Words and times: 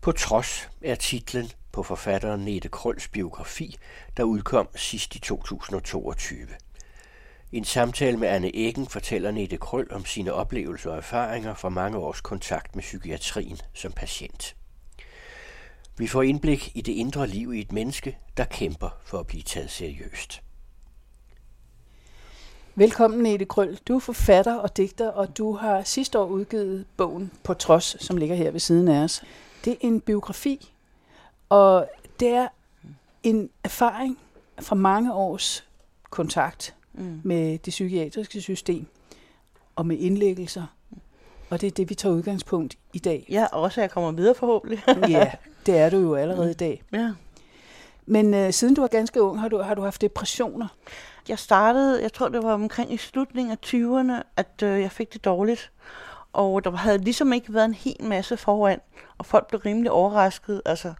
På 0.00 0.12
trods 0.12 0.68
er 0.82 0.94
titlen 0.94 1.50
på 1.72 1.82
forfatteren 1.82 2.40
Nete 2.40 2.68
Krøls 2.68 3.08
biografi, 3.08 3.76
der 4.16 4.22
udkom 4.22 4.68
sidst 4.76 5.16
i 5.16 5.18
2022. 5.18 6.46
En 7.52 7.64
samtale 7.64 8.16
med 8.16 8.28
Anne 8.28 8.56
Eggen 8.56 8.86
fortæller 8.86 9.30
Nette 9.30 9.56
Krøl 9.56 9.92
om 9.92 10.04
sine 10.04 10.32
oplevelser 10.32 10.90
og 10.90 10.96
erfaringer 10.96 11.54
fra 11.54 11.68
mange 11.68 11.98
års 11.98 12.20
kontakt 12.20 12.74
med 12.76 12.82
psykiatrien 12.82 13.58
som 13.74 13.92
patient. 13.92 14.56
Vi 15.98 16.06
får 16.06 16.22
indblik 16.22 16.72
i 16.74 16.80
det 16.80 16.92
indre 16.92 17.26
liv 17.26 17.54
i 17.54 17.60
et 17.60 17.72
menneske, 17.72 18.18
der 18.36 18.44
kæmper 18.44 18.90
for 19.04 19.18
at 19.18 19.26
blive 19.26 19.42
taget 19.42 19.70
seriøst. 19.70 20.42
Velkommen, 22.74 23.20
Nette 23.20 23.44
Krøl. 23.44 23.78
Du 23.88 23.96
er 23.96 24.00
forfatter 24.00 24.54
og 24.54 24.76
digter, 24.76 25.08
og 25.08 25.38
du 25.38 25.52
har 25.52 25.82
sidste 25.82 26.18
år 26.18 26.26
udgivet 26.26 26.86
bogen 26.96 27.30
På 27.44 27.54
Trods, 27.54 28.04
som 28.04 28.16
ligger 28.16 28.36
her 28.36 28.50
ved 28.50 28.60
siden 28.60 28.88
af 28.88 29.02
os. 29.02 29.22
Det 29.64 29.72
er 29.72 29.76
en 29.80 30.00
biografi, 30.00 30.72
og 31.48 31.88
det 32.20 32.28
er 32.28 32.48
en 33.22 33.50
erfaring 33.64 34.18
fra 34.60 34.74
mange 34.74 35.14
års 35.14 35.64
kontakt 36.10 36.74
mm. 36.92 37.20
med 37.24 37.58
det 37.58 37.70
psykiatriske 37.70 38.40
system 38.40 38.86
og 39.76 39.86
med 39.86 39.98
indlæggelser. 39.98 40.66
Og 41.50 41.60
det 41.60 41.66
er 41.66 41.70
det, 41.70 41.90
vi 41.90 41.94
tager 41.94 42.14
udgangspunkt 42.14 42.78
i 42.92 42.98
dag. 42.98 43.26
Ja, 43.30 43.46
også 43.52 43.80
at 43.80 43.82
jeg 43.82 43.90
kommer 43.90 44.12
videre 44.12 44.34
forhåbentlig. 44.34 44.82
ja, 45.08 45.32
det 45.66 45.78
er 45.78 45.90
du 45.90 45.96
jo 45.96 46.14
allerede 46.14 46.44
mm. 46.44 46.50
i 46.50 46.54
dag. 46.54 46.82
Ja. 46.92 47.12
Men 48.06 48.34
øh, 48.34 48.52
siden 48.52 48.74
du 48.74 48.80
var 48.80 48.88
ganske 48.88 49.22
ung, 49.22 49.40
har 49.40 49.48
du, 49.48 49.58
har 49.58 49.74
du 49.74 49.82
haft 49.82 50.00
depressioner? 50.00 50.68
Jeg 51.28 51.38
startede, 51.38 52.02
jeg 52.02 52.12
tror 52.12 52.28
det 52.28 52.42
var 52.42 52.52
omkring 52.52 52.92
i 52.92 52.96
slutningen 52.96 53.52
af 53.52 53.58
20'erne, 53.66 54.22
at 54.36 54.62
øh, 54.62 54.80
jeg 54.80 54.92
fik 54.92 55.12
det 55.12 55.24
dårligt. 55.24 55.70
Og 56.32 56.64
der 56.64 56.70
havde 56.70 56.98
ligesom 56.98 57.32
ikke 57.32 57.54
været 57.54 57.64
en 57.64 57.74
hel 57.74 58.04
masse 58.04 58.36
foran, 58.36 58.80
og 59.18 59.26
folk 59.26 59.48
blev 59.48 59.60
rimelig 59.60 59.90
overrasket, 59.90 60.62
altså, 60.64 60.94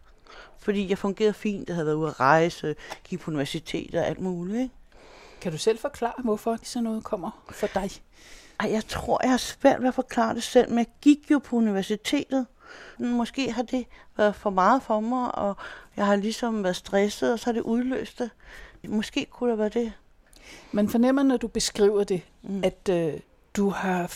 fordi 0.59 0.89
jeg 0.89 0.97
fungerede 0.97 1.33
fint, 1.33 1.67
jeg 1.67 1.75
havde 1.75 1.85
været 1.85 1.95
ude 1.95 2.07
at 2.07 2.19
rejse, 2.19 2.75
gik 3.03 3.19
på 3.19 3.31
universitet 3.31 3.95
og 3.95 4.07
alt 4.07 4.19
muligt. 4.19 4.61
Ikke? 4.61 4.75
Kan 5.41 5.51
du 5.51 5.57
selv 5.57 5.79
forklare, 5.79 6.13
hvorfor 6.23 6.57
sådan 6.63 6.83
noget 6.83 7.03
kommer 7.03 7.43
for 7.51 7.67
dig? 7.67 7.89
Ej, 8.59 8.71
jeg 8.71 8.85
tror, 8.87 9.19
jeg 9.23 9.31
har 9.31 9.37
svært 9.37 9.81
ved 9.81 9.87
at 9.87 9.93
forklare 9.93 10.35
det 10.35 10.43
selv, 10.43 10.69
men 10.69 10.77
jeg 10.77 10.87
gik 11.01 11.31
jo 11.31 11.39
på 11.39 11.55
universitetet. 11.55 12.47
Måske 12.99 13.51
har 13.51 13.63
det 13.63 13.85
været 14.17 14.35
for 14.35 14.49
meget 14.49 14.83
for 14.83 14.99
mig, 14.99 15.35
og 15.35 15.55
jeg 15.97 16.05
har 16.05 16.15
ligesom 16.15 16.63
været 16.63 16.75
stresset, 16.75 17.33
og 17.33 17.39
så 17.39 17.45
har 17.45 17.51
det 17.51 17.61
udløst 17.61 18.19
det. 18.19 18.29
Måske 18.87 19.27
kunne 19.31 19.51
det 19.51 19.59
være 19.59 19.69
det. 19.69 19.93
Man 20.71 20.89
fornemmer, 20.89 21.23
når 21.23 21.37
du 21.37 21.47
beskriver 21.47 22.03
det, 22.03 22.21
mm. 22.41 22.63
at 22.63 22.89
øh, 22.89 23.13
du 23.55 23.69
har 23.69 24.07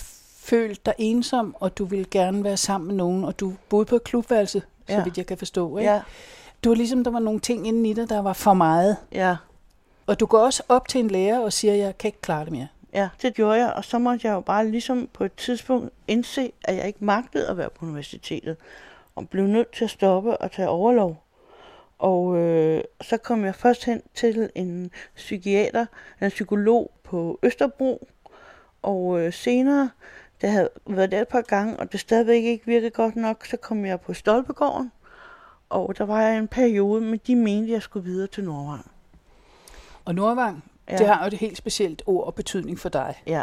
følt 0.46 0.86
dig 0.86 0.94
ensom, 0.98 1.56
og 1.60 1.78
du 1.78 1.86
vil 1.86 2.10
gerne 2.10 2.44
være 2.44 2.58
sammen 2.58 2.88
med 2.88 2.96
nogen, 2.96 3.24
og 3.24 3.40
du 3.40 3.54
boede 3.70 3.86
på 3.86 3.96
et 3.96 4.04
klubværelse, 4.04 4.62
ja. 4.90 4.98
så 4.98 5.04
vidt 5.04 5.18
jeg 5.18 5.26
kan 5.26 5.38
forstå. 5.38 5.78
Ikke? 5.78 5.92
Ja. 5.92 6.02
Du 6.64 6.70
var 6.70 6.76
ligesom, 6.76 7.04
der 7.04 7.12
var 7.12 7.20
nogle 7.20 7.40
ting 7.40 7.68
inde 7.68 7.90
i 7.90 7.94
dig, 7.94 8.10
der 8.10 8.20
var 8.20 8.34
for 8.34 8.54
meget. 8.54 8.98
Ja. 9.12 9.36
Og 10.08 10.20
du 10.20 10.26
går 10.26 10.40
også 10.40 10.64
op 10.70 10.88
til 10.88 11.00
en 11.00 11.08
lærer 11.08 11.40
og 11.40 11.54
siger, 11.54 11.74
jeg 11.74 11.98
kan 11.98 12.08
ikke 12.08 12.22
klare 12.22 12.46
det 12.46 12.52
mere. 12.52 12.68
Ja, 12.94 13.10
det 13.22 13.34
gjorde 13.34 13.60
jeg, 13.60 13.74
og 13.74 13.86
så 13.86 14.00
måtte 14.00 14.28
jeg 14.28 14.34
jo 14.34 14.40
bare 14.40 14.68
ligesom 14.68 15.10
på 15.14 15.24
et 15.24 15.34
tidspunkt 15.34 15.94
indse, 16.08 16.52
at 16.64 16.76
jeg 16.76 16.88
ikke 16.88 17.06
magtede 17.06 17.48
at 17.48 17.58
være 17.58 17.70
på 17.70 17.86
universitetet, 17.86 18.58
og 19.16 19.30
blev 19.30 19.46
nødt 19.46 19.72
til 19.72 19.84
at 19.84 19.90
stoppe 19.90 20.38
og 20.38 20.52
tage 20.52 20.70
overlov. 20.70 21.24
Og 22.00 22.38
øh, 22.38 22.84
så 23.02 23.18
kom 23.18 23.46
jeg 23.46 23.56
først 23.56 23.86
hen 23.86 24.02
til 24.16 24.50
en 24.56 24.92
psykiater, 25.16 25.86
en 26.22 26.30
psykolog 26.30 26.92
på 27.04 27.40
Østerbro, 27.44 28.08
og 28.82 29.20
øh, 29.20 29.34
senere, 29.34 29.90
det 30.46 30.54
havde 30.54 30.70
været 30.88 31.12
der 31.12 31.22
et 31.22 31.28
par 31.28 31.42
gange, 31.42 31.78
og 31.78 31.92
det 31.92 32.00
stadigvæk 32.00 32.44
ikke 32.44 32.66
virkede 32.66 32.90
godt 32.90 33.16
nok, 33.16 33.46
så 33.46 33.58
kom 33.58 33.86
jeg 33.86 34.02
på 34.02 34.14
Stolpegården, 34.14 34.92
og 35.70 35.98
der 35.98 36.04
var 36.04 36.22
jeg 36.22 36.38
en 36.38 36.48
periode, 36.48 37.02
men 37.02 37.20
de 37.28 37.36
mente, 37.36 37.68
at 37.68 37.74
jeg 37.74 37.82
skulle 37.82 38.04
videre 38.04 38.28
til 38.28 38.44
Nordvang. 38.44 38.92
Og 40.06 40.16
Nordvang, 40.16 40.64
ja. 40.90 40.98
det 40.98 41.08
har 41.08 41.20
jo 41.22 41.28
et 41.28 41.34
helt 41.34 41.58
specielt 41.58 42.02
ord 42.06 42.26
og 42.26 42.36
betydning 42.36 42.80
for 42.80 42.90
dig. 42.90 43.22
Ja, 43.28 43.42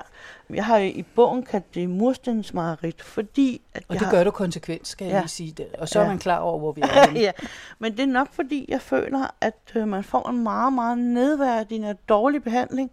jeg 0.51 0.65
har 0.65 0.79
i 0.79 1.05
bogen 1.15 1.43
kaldt 1.43 1.75
det 1.75 1.91
murstensmarit, 1.91 3.03
fordi... 3.03 3.63
At 3.75 3.85
og 3.89 3.95
jeg 3.95 4.01
det 4.01 4.07
har... 4.07 4.17
gør 4.17 4.25
du 4.25 4.31
konsekvent, 4.31 4.89
skal 4.89 5.05
jeg 5.05 5.15
ja. 5.15 5.21
lige 5.21 5.29
sige 5.29 5.53
det. 5.53 5.67
Og 5.79 5.89
så 5.89 5.99
ja. 5.99 6.05
er 6.05 6.09
man 6.09 6.19
klar 6.19 6.39
over, 6.39 6.59
hvor 6.59 6.73
vi 6.73 6.81
er 6.81 7.13
ja, 7.27 7.33
men 7.79 7.93
det 7.93 8.01
er 8.01 8.07
nok 8.07 8.29
fordi, 8.33 8.67
jeg 8.69 8.81
føler, 8.81 9.35
at 9.41 9.73
øh, 9.75 9.89
man 9.89 10.05
får 10.05 10.29
en 10.29 10.43
meget, 10.43 10.73
meget 10.73 10.99
nedværdigende 10.99 11.91
og 11.91 11.99
dårlig 12.09 12.43
behandling, 12.43 12.91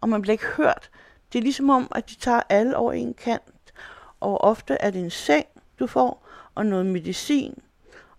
og 0.00 0.08
man 0.08 0.22
bliver 0.22 0.32
ikke 0.32 0.46
hørt. 0.56 0.90
Det 1.32 1.38
er 1.38 1.42
ligesom 1.42 1.70
om, 1.70 1.88
at 1.94 2.10
de 2.10 2.14
tager 2.14 2.42
alle 2.48 2.76
over 2.76 2.92
en 2.92 3.14
kant, 3.14 3.72
og 4.20 4.40
ofte 4.40 4.74
er 4.74 4.90
det 4.90 5.00
en 5.00 5.10
seng, 5.10 5.46
du 5.78 5.86
får, 5.86 6.26
og 6.54 6.66
noget 6.66 6.86
medicin, 6.86 7.54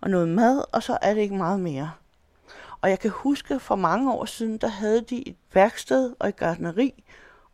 og 0.00 0.10
noget 0.10 0.28
mad, 0.28 0.64
og 0.72 0.82
så 0.82 0.98
er 1.02 1.14
det 1.14 1.20
ikke 1.20 1.36
meget 1.36 1.60
mere. 1.60 1.90
Og 2.80 2.90
jeg 2.90 2.98
kan 2.98 3.10
huske, 3.10 3.60
for 3.60 3.76
mange 3.76 4.12
år 4.12 4.24
siden, 4.24 4.58
der 4.58 4.68
havde 4.68 5.00
de 5.00 5.28
et 5.28 5.36
værksted 5.52 6.14
og 6.18 6.28
et 6.28 6.36
gardneri, 6.36 7.04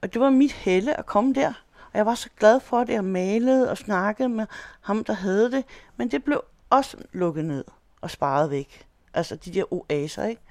og 0.03 0.13
det 0.13 0.21
var 0.21 0.31
mit 0.31 0.53
helle 0.53 0.99
at 0.99 1.07
komme 1.07 1.35
der. 1.35 1.53
Og 1.93 1.99
jeg 1.99 2.07
var 2.07 2.15
så 2.15 2.29
glad 2.39 2.61
for 2.61 2.85
det, 2.85 2.93
jeg 2.93 3.05
malede 3.05 3.71
og 3.71 3.79
snakkede 3.79 4.29
med 4.29 4.47
ham, 4.81 5.05
der 5.05 5.13
havde 5.13 5.51
det. 5.51 5.65
Men 5.97 6.11
det 6.11 6.25
blev 6.25 6.45
også 6.71 6.97
lukket 7.13 7.45
ned 7.45 7.65
og 8.01 8.11
sparet 8.11 8.51
væk. 8.51 8.87
Altså 9.15 9.37
de 9.37 9.55
der 9.55 9.73
oaser, 9.73 10.25
ikke? 10.25 10.43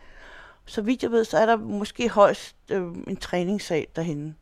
Så 0.66 0.82
vidt 0.82 1.04
jeg 1.04 1.12
ved, 1.12 1.26
så 1.26 1.38
er 1.38 1.46
der 1.46 1.56
måske 1.58 2.10
højst 2.10 2.56
øh, 2.72 2.82
en 3.08 3.18
træningssal 3.18 3.86
derhen, 3.96 4.36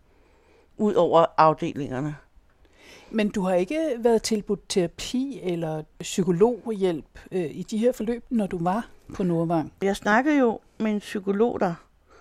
ud 0.77 0.93
over 0.93 1.25
afdelingerne. 1.37 2.15
Men 3.11 3.29
du 3.29 3.41
har 3.41 3.53
ikke 3.53 3.95
været 3.99 4.23
tilbudt 4.23 4.69
terapi 4.69 5.39
eller 5.43 5.83
psykologhjælp 5.99 7.19
øh, 7.31 7.45
i 7.51 7.63
de 7.63 7.77
her 7.77 7.91
forløb, 7.91 8.23
når 8.29 8.47
du 8.47 8.63
var 8.63 8.87
på 9.13 9.23
Nordvang? 9.23 9.73
Jeg 9.81 9.95
snakkede 9.95 10.37
jo 10.37 10.59
med 10.77 10.91
en 10.91 10.99
psykolog 10.99 11.59
der, 11.59 11.73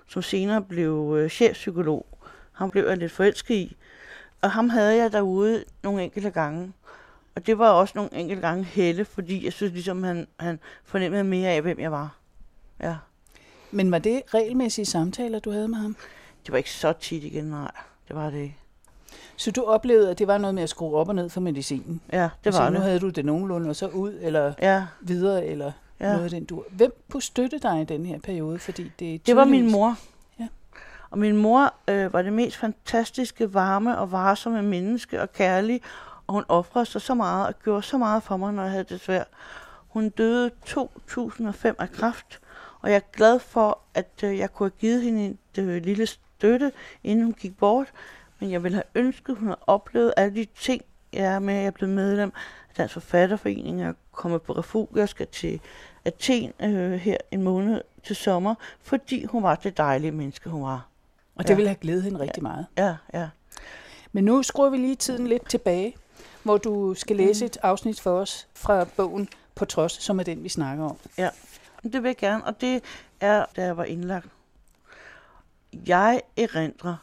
som 0.08 0.22
senere 0.22 0.62
blev 0.62 1.16
øh, 1.18 1.30
chefpsykolog. 1.30 2.06
Han 2.52 2.70
blev 2.70 2.88
jeg 2.88 2.96
lidt 2.96 3.12
forelsket 3.12 3.54
i. 3.54 3.76
Og 4.42 4.50
ham 4.50 4.68
havde 4.68 4.96
jeg 4.96 5.12
derude 5.12 5.64
nogle 5.82 6.02
enkelte 6.02 6.30
gange. 6.30 6.72
Og 7.34 7.46
det 7.46 7.58
var 7.58 7.70
også 7.70 7.92
nogle 7.96 8.14
enkelte 8.14 8.42
gange 8.42 8.64
helle, 8.64 9.04
fordi 9.04 9.44
jeg 9.44 9.52
synes 9.52 9.72
ligesom, 9.72 10.02
han, 10.02 10.26
han 10.40 10.60
fornemmede 10.84 11.24
mere 11.24 11.50
af, 11.50 11.62
hvem 11.62 11.80
jeg 11.80 11.92
var. 11.92 12.16
Ja. 12.80 12.96
Men 13.70 13.90
var 13.90 13.98
det 13.98 14.22
regelmæssige 14.34 14.86
samtaler, 14.86 15.38
du 15.38 15.50
havde 15.50 15.68
med 15.68 15.78
ham? 15.78 15.96
Det 16.46 16.52
var 16.52 16.58
ikke 16.58 16.72
så 16.72 16.92
tit 16.92 17.24
igen, 17.24 17.44
nej. 17.44 17.70
Det 18.08 18.16
var 18.16 18.30
det 18.30 18.38
ikke. 18.38 18.56
Så 19.36 19.50
du 19.50 19.62
oplevede, 19.62 20.10
at 20.10 20.18
det 20.18 20.26
var 20.26 20.38
noget 20.38 20.54
med 20.54 20.62
at 20.62 20.68
skrue 20.68 20.96
op 20.96 21.08
og 21.08 21.14
ned 21.14 21.28
for 21.28 21.40
medicinen? 21.40 22.00
Ja, 22.12 22.22
det 22.22 22.30
altså, 22.44 22.62
var 22.62 22.70
nu 22.70 22.76
det. 22.76 22.84
havde 22.84 23.00
du 23.00 23.08
det 23.08 23.24
nogenlunde, 23.24 23.70
og 23.70 23.76
så 23.76 23.86
ud, 23.86 24.18
eller 24.20 24.52
ja. 24.62 24.86
videre, 25.00 25.46
eller 25.46 25.72
ja. 26.00 26.12
noget 26.12 26.24
af 26.24 26.30
den 26.30 26.44
du. 26.44 26.64
Hvem 26.70 26.92
kunne 27.10 27.22
støtte 27.22 27.58
dig 27.58 27.80
i 27.80 27.84
den 27.84 28.06
her 28.06 28.18
periode? 28.18 28.58
Fordi 28.58 28.92
det, 28.98 29.26
det 29.26 29.36
var 29.36 29.44
min 29.44 29.72
mor. 29.72 29.96
Ja. 30.40 30.48
Og 31.10 31.18
min 31.18 31.36
mor 31.36 31.74
øh, 31.88 32.12
var 32.12 32.22
det 32.22 32.32
mest 32.32 32.56
fantastiske, 32.56 33.54
varme 33.54 33.98
og 33.98 34.12
varsomme 34.12 34.62
menneske 34.62 35.22
og 35.22 35.32
kærlig, 35.32 35.80
og 36.26 36.34
hun 36.34 36.44
offrede 36.48 36.86
sig 36.86 37.00
så 37.00 37.14
meget 37.14 37.46
og 37.46 37.54
gjorde 37.64 37.82
så 37.82 37.98
meget 37.98 38.22
for 38.22 38.36
mig, 38.36 38.52
når 38.52 38.62
jeg 38.62 38.70
havde 38.70 38.84
det 38.84 39.00
svært. 39.00 39.26
Hun 39.88 40.08
døde 40.08 40.50
2005 40.66 41.76
af 41.78 41.92
kræft, 41.92 42.40
og 42.80 42.90
jeg 42.90 42.96
er 42.96 43.12
glad 43.12 43.38
for, 43.38 43.78
at 43.94 44.20
øh, 44.24 44.38
jeg 44.38 44.52
kunne 44.52 44.70
have 44.70 44.78
givet 44.80 45.02
hende 45.02 45.26
et 45.26 45.58
øh, 45.58 45.82
lille 45.82 46.06
støtte, 46.38 46.72
inden 47.04 47.24
hun 47.24 47.34
gik 47.34 47.56
bort. 47.58 47.92
Men 48.40 48.50
jeg 48.50 48.62
ville 48.62 48.74
have 48.74 49.04
ønsket, 49.06 49.32
at 49.32 49.38
hun 49.38 49.48
havde 49.48 49.60
oplevet 49.66 50.14
alle 50.16 50.34
de 50.34 50.46
ting, 50.60 50.82
jeg 51.12 51.24
er 51.24 51.38
med. 51.38 51.54
Jeg 51.54 51.66
er 51.66 51.70
blevet 51.70 51.94
medlem 51.94 52.32
af 52.68 52.74
Dansk 52.76 52.92
Forfatterforening. 52.92 53.80
Jeg 53.80 53.88
er 53.88 53.92
kommet 54.12 54.42
på 54.42 54.52
refug. 54.52 54.88
Jeg 54.94 55.08
skal 55.08 55.26
til 55.26 55.60
Athen 56.04 56.52
øh, 56.60 56.92
her 56.92 57.16
en 57.30 57.42
måned 57.42 57.80
til 58.04 58.16
sommer, 58.16 58.54
fordi 58.82 59.24
hun 59.24 59.42
var 59.42 59.54
det 59.54 59.76
dejlige 59.76 60.12
menneske, 60.12 60.50
hun 60.50 60.62
var. 60.62 60.88
Og 61.34 61.44
det 61.44 61.50
ja. 61.50 61.54
ville 61.54 61.68
have 61.68 61.76
glædet 61.80 62.02
hende 62.02 62.20
rigtig 62.20 62.42
ja. 62.42 62.48
meget. 62.48 62.66
Ja, 62.78 62.96
ja. 63.14 63.28
Men 64.12 64.24
nu 64.24 64.42
skruer 64.42 64.70
vi 64.70 64.76
lige 64.76 64.96
tiden 64.96 65.26
lidt 65.26 65.48
tilbage, 65.48 65.96
hvor 66.42 66.58
du 66.58 66.94
skal 66.94 67.16
læse 67.16 67.44
et 67.44 67.58
afsnit 67.62 68.00
for 68.00 68.20
os 68.20 68.48
fra 68.54 68.84
bogen 68.96 69.28
På 69.54 69.64
Trods, 69.64 69.92
som 69.92 70.18
er 70.18 70.22
den, 70.22 70.44
vi 70.44 70.48
snakker 70.48 70.84
om. 70.84 70.96
Ja, 71.18 71.28
det 71.82 72.02
vil 72.02 72.08
jeg 72.08 72.16
gerne, 72.16 72.44
og 72.44 72.60
det 72.60 72.82
er, 73.20 73.44
da 73.56 73.64
jeg 73.64 73.76
var 73.76 73.84
indlagt. 73.84 74.26
Jeg 75.86 76.22
erindrer, 76.36 76.96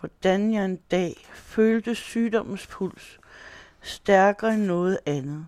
hvordan 0.00 0.54
jeg 0.54 0.64
en 0.64 0.76
dag 0.76 1.28
følte 1.32 1.94
sygdommens 1.94 2.66
puls 2.66 3.20
stærkere 3.80 4.54
end 4.54 4.64
noget 4.64 4.98
andet. 5.06 5.46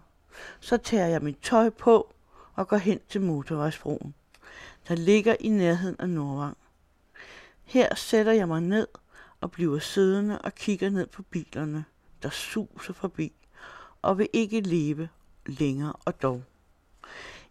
Så 0.61 0.77
tager 0.77 1.07
jeg 1.07 1.23
mit 1.23 1.39
tøj 1.43 1.71
på 1.71 2.15
og 2.55 2.69
går 2.69 2.77
hen 2.77 3.01
til 3.09 3.21
motorvejsbroen, 3.21 4.15
der 4.89 4.95
ligger 4.95 5.37
i 5.41 5.49
nærheden 5.49 5.97
af 5.99 6.09
Nordvang. 6.09 6.57
Her 7.65 7.95
sætter 7.95 8.33
jeg 8.33 8.49
mig 8.49 8.61
ned 8.61 8.87
og 9.41 9.51
bliver 9.51 9.79
siddende 9.79 10.39
og 10.39 10.55
kigger 10.55 10.91
ned 10.91 11.07
på 11.07 11.23
bilerne, 11.23 11.85
der 12.23 12.31
suser 12.31 12.93
forbi, 12.93 13.33
og 14.03 14.19
vil 14.19 14.29
ikke 14.33 14.61
leve 14.61 15.09
længere 15.47 15.93
og 16.05 16.23
dog. 16.23 16.43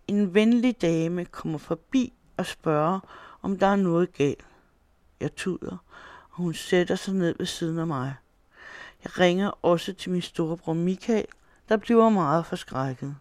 En 0.07 0.33
venlig 0.33 0.81
dame 0.81 1.25
kommer 1.25 1.57
forbi 1.57 2.13
og 2.37 2.45
spørger, 2.45 2.99
om 3.41 3.59
der 3.59 3.67
er 3.67 3.75
noget 3.75 4.13
galt. 4.13 4.45
Jeg 5.21 5.35
tuder, 5.35 5.77
og 6.29 6.35
hun 6.37 6.53
sætter 6.53 6.95
sig 6.95 7.13
ned 7.13 7.35
ved 7.37 7.45
siden 7.45 7.79
af 7.79 7.87
mig. 7.87 8.15
Jeg 9.03 9.19
ringer 9.19 9.49
også 9.61 9.93
til 9.93 10.11
min 10.11 10.21
storebror 10.21 10.73
Michael, 10.73 11.25
der 11.69 11.77
bliver 11.77 12.09
meget 12.09 12.45
forskrækket. 12.45 13.15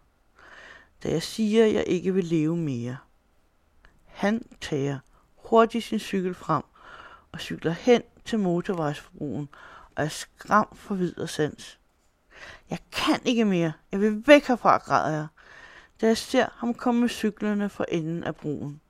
da 1.02 1.10
jeg 1.10 1.22
siger, 1.22 1.64
at 1.64 1.74
jeg 1.74 1.84
ikke 1.86 2.14
vil 2.14 2.24
leve 2.24 2.56
mere. 2.56 2.96
Han 4.06 4.46
tager 4.60 4.98
hurtigt 5.36 5.84
sin 5.84 5.98
cykel 5.98 6.34
frem 6.34 6.62
og 7.32 7.40
cykler 7.40 7.72
hen 7.72 8.02
til 8.24 8.38
motorvejsforbrugen 8.38 9.48
og 9.96 10.04
er 10.04 10.08
skram 10.08 10.68
for 10.76 10.94
videre 10.94 11.28
sans. 11.28 11.78
Jeg 12.70 12.78
kan 12.92 13.20
ikke 13.24 13.44
mere. 13.44 13.72
Jeg 13.92 14.00
vil 14.00 14.26
væk 14.26 14.46
herfra, 14.46 14.76
græder 14.76 15.16
jeg, 15.16 15.26
da 16.00 16.06
jeg 16.06 16.16
ser 16.16 16.46
ham 16.52 16.74
komme 16.74 17.00
med 17.00 17.08
cyklerne 17.08 17.68
for 17.68 17.84
enden 17.88 18.24
af 18.24 18.36
broen. 18.36 18.80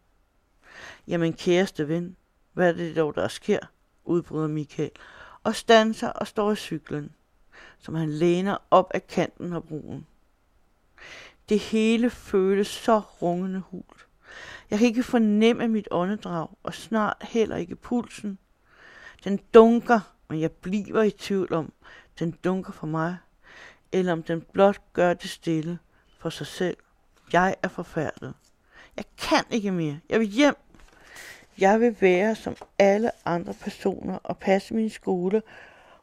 Jamen 1.06 1.32
kæreste 1.32 1.88
ven, 1.88 2.16
hvad 2.52 2.68
er 2.68 2.72
det 2.72 2.96
dog, 2.96 3.14
der 3.14 3.28
sker? 3.28 3.58
udbryder 4.04 4.48
Michael, 4.48 4.90
og 5.44 5.54
standser 5.56 6.08
og 6.08 6.26
står 6.26 6.52
i 6.52 6.56
cyklen, 6.56 7.12
som 7.78 7.94
han 7.94 8.10
læner 8.10 8.56
op 8.70 8.90
af 8.94 9.06
kanten 9.06 9.52
af 9.52 9.64
broen. 9.64 10.06
Det 11.48 11.58
hele 11.58 12.10
føles 12.10 12.66
så 12.66 12.98
rungende 12.98 13.60
hult. 13.60 14.06
Jeg 14.70 14.78
kan 14.78 14.88
ikke 14.88 15.02
fornemme 15.02 15.68
mit 15.68 15.88
åndedrag, 15.90 16.48
og 16.62 16.74
snart 16.74 17.16
heller 17.20 17.56
ikke 17.56 17.76
pulsen. 17.76 18.38
Den 19.24 19.40
dunker, 19.54 20.00
men 20.28 20.40
jeg 20.40 20.52
bliver 20.52 21.02
i 21.02 21.10
tvivl 21.10 21.52
om, 21.52 21.72
den 22.18 22.30
dunker 22.30 22.72
for 22.72 22.86
mig, 22.86 23.16
eller 23.92 24.12
om 24.12 24.22
den 24.22 24.40
blot 24.52 24.80
gør 24.92 25.14
det 25.14 25.30
stille 25.30 25.78
for 26.18 26.30
sig 26.30 26.46
selv. 26.46 26.76
Jeg 27.32 27.56
er 27.62 27.68
forfærdet. 27.68 28.34
Jeg 28.96 29.04
kan 29.18 29.44
ikke 29.50 29.72
mere. 29.72 30.00
Jeg 30.08 30.20
vil 30.20 30.28
hjem. 30.28 30.54
Jeg 31.60 31.80
vil 31.80 31.96
være 32.00 32.34
som 32.34 32.56
alle 32.78 33.10
andre 33.24 33.54
personer 33.54 34.16
og 34.16 34.38
passe 34.38 34.74
min 34.74 34.90
skole 34.90 35.42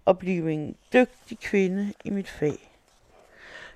og 0.05 0.19
blive 0.19 0.51
en 0.51 0.75
dygtig 0.93 1.39
kvinde 1.39 1.93
i 2.05 2.09
mit 2.09 2.29
fag. 2.29 2.73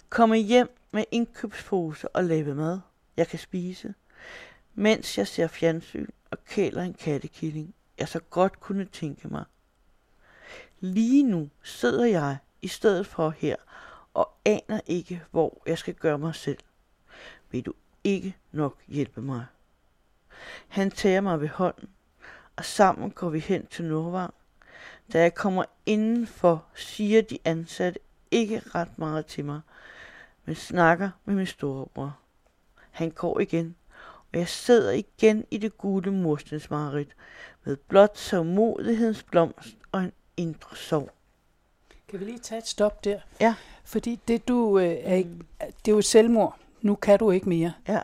Komme 0.09 0.37
hjem 0.37 0.77
med 0.91 1.03
indkøbspose 1.11 2.09
og 2.09 2.23
lave 2.23 2.55
mad, 2.55 2.79
jeg 3.17 3.27
kan 3.27 3.39
spise, 3.39 3.93
mens 4.73 5.17
jeg 5.17 5.27
ser 5.27 5.47
fjernsyn 5.47 6.07
og 6.31 6.45
kæler 6.45 6.81
en 6.83 6.93
kattekilling, 6.93 7.75
jeg 7.99 8.07
så 8.07 8.19
godt 8.19 8.59
kunne 8.59 8.85
tænke 8.85 9.27
mig. 9.27 9.43
Lige 10.79 11.23
nu 11.23 11.49
sidder 11.63 12.05
jeg 12.05 12.37
i 12.61 12.67
stedet 12.67 13.07
for 13.07 13.29
her 13.29 13.55
og 14.13 14.33
aner 14.45 14.79
ikke, 14.85 15.23
hvor 15.31 15.61
jeg 15.65 15.77
skal 15.77 15.93
gøre 15.93 16.17
mig 16.17 16.35
selv. 16.35 16.59
Vil 17.51 17.65
du 17.65 17.73
ikke 18.03 18.35
nok 18.51 18.77
hjælpe 18.87 19.21
mig? 19.21 19.45
Han 20.67 20.91
tager 20.91 21.21
mig 21.21 21.41
ved 21.41 21.47
hånden, 21.47 21.89
og 22.55 22.65
sammen 22.65 23.11
går 23.11 23.29
vi 23.29 23.39
hen 23.39 23.65
til 23.65 23.85
Nordvang. 23.85 24.33
Da 25.13 25.21
jeg 25.21 25.33
kommer 25.35 25.63
indenfor, 25.85 26.65
siger 26.75 27.21
de 27.21 27.37
ansatte 27.45 27.99
ikke 28.31 28.61
ret 28.75 28.97
meget 28.99 29.25
til 29.25 29.45
mig, 29.45 29.61
men 30.45 30.55
snakker 30.55 31.09
med 31.25 31.35
min 31.35 31.45
storebror. 31.45 32.17
Han 32.91 33.11
går 33.11 33.39
igen, 33.39 33.75
og 34.33 34.39
jeg 34.39 34.47
sidder 34.47 34.91
igen 34.91 35.45
i 35.51 35.57
det 35.57 35.77
gule 35.77 36.11
murstensmarit 36.11 37.15
med 37.63 37.77
blot 37.77 38.17
sørgmodighedens 38.17 39.23
blomst 39.23 39.77
og 39.91 40.01
en 40.03 40.11
indre 40.37 40.75
sorg. 40.75 41.11
Kan 42.07 42.19
vi 42.19 42.25
lige 42.25 42.39
tage 42.39 42.59
et 42.59 42.67
stop 42.67 43.03
der? 43.03 43.19
Ja. 43.39 43.55
Fordi 43.83 44.19
det, 44.27 44.47
du 44.47 44.79
øh, 44.79 44.85
er, 44.85 45.15
ikke- 45.15 45.39
det 45.85 45.91
er 45.91 45.95
jo 45.95 46.01
selvmord. 46.01 46.57
Nu 46.81 46.95
kan 46.95 47.19
du 47.19 47.31
ikke 47.31 47.49
mere. 47.49 47.73
Ja. 47.87 47.99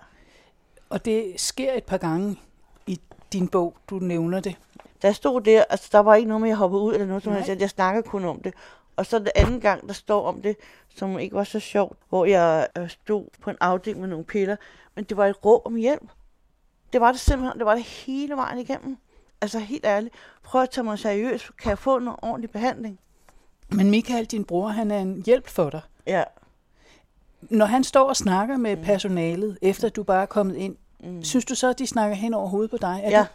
Og 0.90 1.06
det 1.06 1.34
sker 1.38 1.74
et 1.74 1.84
par 1.84 1.98
gange 1.98 2.40
i 2.88 3.00
din 3.34 3.48
bog, 3.48 3.76
du 3.90 3.96
nævner 4.00 4.40
det. 4.40 4.56
Da 5.02 5.08
jeg 5.08 5.16
stod 5.16 5.42
der, 5.42 5.64
altså 5.70 5.90
der 5.92 6.00
var 6.00 6.16
ikke 6.16 6.28
noget 6.28 6.42
med, 6.42 6.50
at 6.50 6.52
jeg 6.52 6.58
hoppede 6.58 6.82
ud 6.82 6.94
eller 6.94 7.08
noget 7.08 7.24
som 7.24 7.34
Nej. 7.34 7.42
helst. 7.42 7.62
Jeg 7.62 7.70
snakkede 7.70 8.04
kun 8.04 8.26
om 8.26 8.42
det. 8.42 8.54
Og 8.96 9.06
så 9.06 9.20
den 9.20 9.28
anden 9.36 9.60
gang, 9.60 9.88
der 9.88 9.94
står 9.94 10.26
om 10.26 10.42
det, 10.42 10.56
som 10.96 11.20
ikke 11.20 11.36
var 11.36 11.44
så 11.44 11.60
sjovt, 11.60 11.98
hvor 12.10 12.26
jeg 12.26 12.68
øh, 12.78 12.90
stod 12.90 13.26
på 13.42 13.50
en 13.50 13.56
afdeling 13.60 14.02
med 14.02 14.10
nogle 14.10 14.26
piller, 14.26 14.56
men 14.96 15.04
det 15.04 15.18
var 15.18 15.28
et 15.28 15.46
råb 15.46 15.62
om 15.66 15.76
hjælp. 15.76 16.12
Det 16.94 17.02
var 17.02 17.12
det 17.12 17.22
simpelthen, 17.22 17.58
det 17.58 17.66
var 17.66 17.76
det 17.76 17.84
hele 17.84 18.36
vejen 18.36 18.60
igennem. 18.60 18.98
Altså 19.42 19.60
helt 19.60 19.86
ærligt, 19.86 20.16
prøv 20.44 20.62
at 20.62 20.70
tage 20.70 20.84
mig 20.84 21.00
seriøst. 21.00 21.58
Kan 21.58 21.70
jeg 21.70 21.78
få 21.78 22.00
noget 22.00 22.20
ordentlig 22.22 22.50
behandling? 22.52 23.00
Men 23.70 23.90
Michael, 23.90 24.26
din 24.26 24.46
bror, 24.46 24.68
han 24.68 24.92
er 24.92 25.00
en 25.00 25.24
hjælp 25.26 25.48
for 25.48 25.70
dig. 25.70 25.82
Ja. 26.08 26.24
Når 27.42 27.66
han 27.66 27.84
står 27.84 28.10
og 28.10 28.16
snakker 28.16 28.58
med 28.58 28.78
personalet, 28.78 29.58
efter 29.62 29.90
du 29.90 30.04
bare 30.04 30.22
er 30.22 30.26
kommet 30.26 30.56
ind, 30.56 30.76
Mm. 31.00 31.24
synes 31.24 31.46
du 31.46 31.56
så, 31.56 31.70
at 31.70 31.80
de 31.80 31.88
snakker 31.88 32.16
hen 32.16 32.34
over 32.34 32.48
hovedet 32.48 32.72
på 32.72 32.78
dig? 32.78 33.02
Er 33.04 33.10
Ja. 33.10 33.20
Det? 33.20 33.28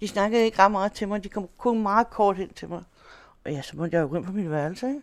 De 0.00 0.08
snakkede 0.08 0.44
ikke 0.44 0.58
ret 0.58 0.70
meget 0.72 0.92
til 0.92 1.08
mig. 1.08 1.24
De 1.24 1.28
kom 1.28 1.48
kun 1.58 1.82
meget 1.82 2.10
kort 2.10 2.36
hen 2.36 2.48
til 2.54 2.68
mig. 2.68 2.82
Og 3.44 3.52
ja, 3.52 3.62
så 3.62 3.76
måtte 3.76 3.96
jeg 3.96 4.02
jo 4.02 4.08
gå 4.08 4.16
ind 4.16 4.24
på 4.24 4.32
min 4.32 4.50
værelse, 4.50 4.88
ikke? 4.88 5.00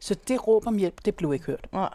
Så 0.00 0.14
det 0.28 0.46
råb 0.48 0.66
om 0.66 0.76
hjælp, 0.76 1.04
det 1.04 1.14
blev 1.14 1.32
ikke 1.32 1.44
hørt. 1.44 1.66
Nej. 1.72 1.88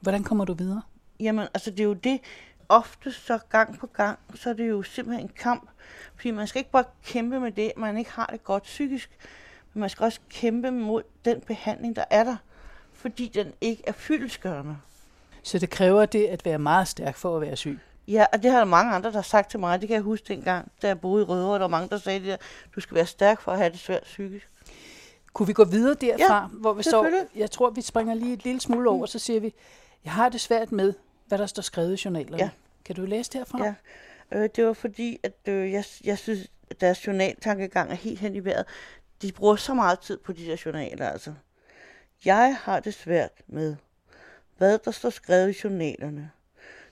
Hvordan 0.00 0.24
kommer 0.24 0.44
du 0.44 0.54
videre? 0.54 0.82
Jamen, 1.20 1.48
altså 1.54 1.70
det 1.70 1.80
er 1.80 1.84
jo 1.84 1.92
det, 1.92 2.20
ofte 2.68 3.12
så 3.12 3.38
gang 3.50 3.78
på 3.78 3.86
gang, 3.86 4.18
så 4.34 4.50
er 4.50 4.54
det 4.54 4.68
jo 4.68 4.82
simpelthen 4.82 5.26
en 5.26 5.32
kamp. 5.36 5.68
Fordi 6.16 6.30
man 6.30 6.46
skal 6.46 6.58
ikke 6.60 6.70
bare 6.70 6.84
kæmpe 7.04 7.40
med 7.40 7.52
det, 7.52 7.72
man 7.76 7.98
ikke 7.98 8.10
har 8.10 8.26
det 8.26 8.44
godt 8.44 8.62
psykisk, 8.62 9.10
men 9.74 9.80
man 9.80 9.90
skal 9.90 10.04
også 10.04 10.20
kæmpe 10.30 10.70
mod 10.70 11.02
den 11.24 11.40
behandling, 11.40 11.96
der 11.96 12.04
er 12.10 12.24
der, 12.24 12.36
fordi 12.96 13.28
den 13.28 13.52
ikke 13.60 13.82
er 13.86 13.92
fyldesgørende. 13.92 14.76
Så 15.42 15.58
det 15.58 15.70
kræver 15.70 16.06
det 16.06 16.26
at 16.26 16.44
være 16.44 16.58
meget 16.58 16.88
stærk 16.88 17.16
for 17.16 17.36
at 17.36 17.42
være 17.42 17.56
syg. 17.56 17.78
Ja, 18.08 18.26
og 18.32 18.42
det 18.42 18.50
har 18.50 18.58
der 18.58 18.64
mange 18.64 18.92
andre, 18.92 19.10
der 19.10 19.16
har 19.16 19.22
sagt 19.22 19.50
til 19.50 19.60
mig. 19.60 19.80
Det 19.80 19.88
kan 19.88 19.94
jeg 19.94 20.02
huske 20.02 20.28
dengang, 20.28 20.72
da 20.82 20.86
jeg 20.86 21.00
boede 21.00 21.22
i 21.22 21.26
Rødovre. 21.26 21.54
Der 21.54 21.60
var 21.60 21.68
mange, 21.68 21.88
der 21.88 21.98
sagde 21.98 22.18
det 22.18 22.28
der, 22.28 22.36
du 22.74 22.80
skal 22.80 22.94
være 22.94 23.06
stærk 23.06 23.40
for 23.40 23.52
at 23.52 23.58
have 23.58 23.70
det 23.70 23.78
svært 23.78 24.02
psykisk. 24.02 24.48
Kunne 25.32 25.46
vi 25.46 25.52
gå 25.52 25.64
videre 25.64 25.94
derfra, 25.94 26.42
Ja, 26.42 26.46
hvor 26.46 26.72
vi 26.72 26.82
står? 26.82 27.08
Jeg 27.36 27.50
tror, 27.50 27.70
vi 27.70 27.82
springer 27.82 28.14
lige 28.14 28.32
et 28.32 28.44
lille 28.44 28.60
smule 28.60 28.90
over, 28.90 29.06
så 29.06 29.18
siger 29.18 29.40
vi, 29.40 29.54
jeg 30.04 30.12
har 30.12 30.28
det 30.28 30.40
svært 30.40 30.72
med, 30.72 30.92
hvad 31.26 31.38
der 31.38 31.46
står 31.46 31.62
skrevet 31.62 32.00
i 32.00 32.02
journalerne. 32.04 32.36
Ja. 32.36 32.50
Kan 32.84 32.94
du 32.96 33.04
læse 33.04 33.30
derfra? 33.32 33.64
Ja. 33.64 33.74
Øh, 34.32 34.48
det 34.56 34.66
var 34.66 34.72
fordi, 34.72 35.18
at 35.22 35.32
øh, 35.48 35.72
jeg, 35.72 35.84
jeg 36.04 36.18
synes, 36.18 36.46
at 36.70 36.80
deres 36.80 37.06
journaltankegang 37.06 37.90
er 37.90 37.94
helt 37.94 38.20
hen 38.20 38.34
i 38.34 38.44
vejret. 38.44 38.64
De 39.22 39.32
bruger 39.32 39.56
så 39.56 39.74
meget 39.74 40.00
tid 40.00 40.18
på 40.18 40.32
de 40.32 40.46
der 40.46 40.56
journaler, 40.66 41.08
altså. 41.08 41.32
Jeg 42.26 42.56
har 42.56 42.80
det 42.80 42.94
svært 42.94 43.42
med, 43.46 43.76
hvad 44.58 44.78
der 44.78 44.90
står 44.90 45.10
skrevet 45.10 45.56
i 45.56 45.60
journalerne, 45.64 46.30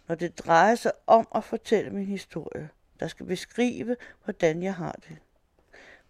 når 0.09 0.15
det 0.15 0.39
drejer 0.39 0.75
sig 0.75 0.93
om 1.07 1.29
at 1.35 1.45
fortælle 1.45 1.91
min 1.91 2.07
historie, 2.07 2.69
der 3.01 3.09
skal 3.09 3.27
beskrive, 3.27 3.97
hvordan 4.25 4.63
jeg 4.63 4.75
har 4.75 4.93
det. 5.09 5.17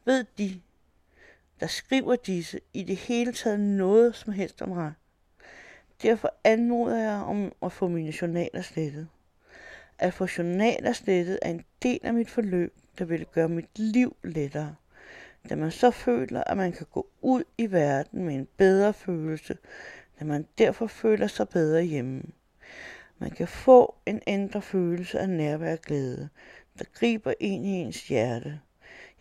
Ved 0.04 0.24
de, 0.38 0.60
der 1.60 1.66
skriver 1.66 2.16
disse, 2.16 2.60
i 2.72 2.82
det 2.82 2.96
hele 2.96 3.32
taget 3.32 3.60
noget 3.60 4.14
som 4.14 4.32
helst 4.32 4.62
om 4.62 4.68
mig? 4.68 4.92
Derfor 6.02 6.34
anmoder 6.44 6.98
jeg 6.98 7.22
om 7.22 7.52
at 7.62 7.72
få 7.72 7.88
mine 7.88 8.14
journaler 8.22 8.62
slettet. 8.62 9.08
At 9.98 10.14
få 10.14 10.26
journaler 10.38 10.92
slettet 10.92 11.38
er 11.42 11.50
en 11.50 11.64
del 11.82 12.00
af 12.02 12.14
mit 12.14 12.30
forløb, 12.30 12.74
der 12.98 13.04
vil 13.04 13.26
gøre 13.26 13.48
mit 13.48 13.78
liv 13.78 14.16
lettere. 14.24 14.74
Da 15.48 15.54
man 15.56 15.70
så 15.70 15.90
føler, 15.90 16.44
at 16.44 16.56
man 16.56 16.72
kan 16.72 16.86
gå 16.92 17.08
ud 17.22 17.44
i 17.58 17.72
verden 17.72 18.24
med 18.24 18.34
en 18.34 18.48
bedre 18.56 18.92
følelse, 18.92 19.56
da 20.20 20.24
man 20.24 20.46
derfor 20.58 20.86
føler 20.86 21.26
sig 21.26 21.48
bedre 21.48 21.82
hjemme. 21.82 22.22
Man 23.18 23.30
kan 23.30 23.48
få 23.48 23.94
en 24.06 24.22
ændre 24.26 24.62
følelse 24.62 25.18
af 25.18 25.28
nærvær 25.28 25.72
og 25.72 25.80
glæde, 25.80 26.28
der 26.78 26.84
griber 26.94 27.34
ind 27.40 27.66
i 27.66 27.68
ens 27.68 28.08
hjerte. 28.08 28.60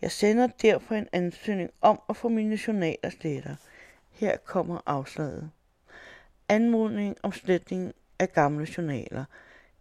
Jeg 0.02 0.10
sender 0.10 0.46
derfor 0.46 0.94
en 0.94 1.08
ansøgning 1.12 1.70
om 1.80 2.00
at 2.08 2.16
få 2.16 2.28
mine 2.28 2.58
journaler 2.66 3.10
slettet. 3.10 3.56
Her 4.10 4.36
kommer 4.36 4.80
afslaget. 4.86 5.50
Anmodning 6.48 7.16
om 7.22 7.32
sletning 7.32 7.92
af 8.18 8.32
gamle 8.32 8.66
journaler. 8.76 9.24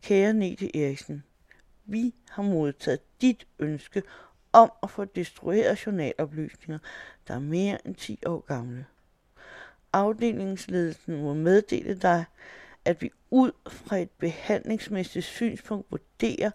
Kære 0.01 0.33
Nete 0.33 0.85
Eriksen, 0.85 1.23
vi 1.85 2.13
har 2.29 2.43
modtaget 2.43 3.21
dit 3.21 3.47
ønske 3.59 4.03
om 4.53 4.72
at 4.83 4.89
få 4.89 5.05
destrueret 5.05 5.86
journaloplysninger, 5.86 6.79
der 7.27 7.33
er 7.33 7.39
mere 7.39 7.88
end 7.88 7.95
10 7.95 8.19
år 8.25 8.39
gamle. 8.39 8.86
Afdelingsledelsen 9.93 11.22
må 11.22 11.33
meddele 11.33 11.95
dig, 11.95 12.25
at 12.86 13.01
vi 13.01 13.12
ud 13.29 13.51
fra 13.67 13.98
et 13.98 14.10
behandlingsmæssigt 14.10 15.25
synspunkt 15.25 15.91
vurderer, 15.91 16.51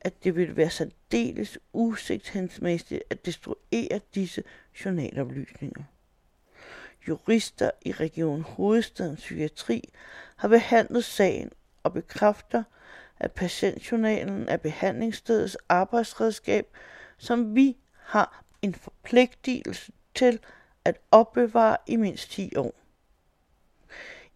at 0.00 0.24
det 0.24 0.36
vil 0.36 0.56
være 0.56 0.70
særdeles 0.70 1.58
usigtshensmæssigt 1.72 3.02
at 3.10 3.26
destruere 3.26 4.00
disse 4.14 4.42
journaloplysninger. 4.84 5.82
Jurister 7.08 7.70
i 7.82 7.92
Region 7.92 8.42
Hovedstadens 8.42 9.20
Psykiatri 9.20 9.92
har 10.36 10.48
behandlet 10.48 11.04
sagen 11.04 11.50
og 11.82 11.92
bekræfter, 11.92 12.62
at 13.18 13.32
patientjournalen 13.32 14.48
er 14.48 14.56
behandlingsstedets 14.56 15.56
arbejdsredskab, 15.68 16.66
som 17.22 17.54
vi 17.54 17.76
har 17.94 18.44
en 18.62 18.74
forpligtelse 18.74 19.92
til 20.14 20.38
at 20.84 21.00
opbevare 21.10 21.76
i 21.86 21.96
mindst 21.96 22.30
10 22.30 22.56
år. 22.56 22.74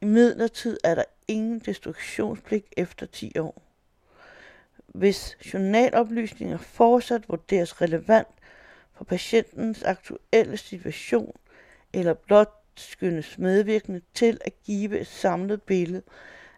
I 0.01 0.05
midlertid 0.05 0.79
er 0.85 0.95
der 0.95 1.05
ingen 1.29 1.59
destruktionspligt 1.59 2.67
efter 2.77 3.07
10 3.07 3.39
år. 3.39 3.63
Hvis 4.87 5.39
journaloplysninger 5.53 6.59
fortsat 6.59 7.29
vurderes 7.29 7.81
relevant 7.83 8.29
for 8.93 9.05
patientens 9.05 9.83
aktuelle 9.83 10.57
situation, 10.57 11.37
eller 11.93 12.15
blot 12.15 12.63
skyndes 12.77 13.39
medvirkende 13.39 14.01
til 14.15 14.41
at 14.45 14.63
give 14.65 15.01
et 15.01 15.07
samlet 15.07 15.63
billede 15.63 16.03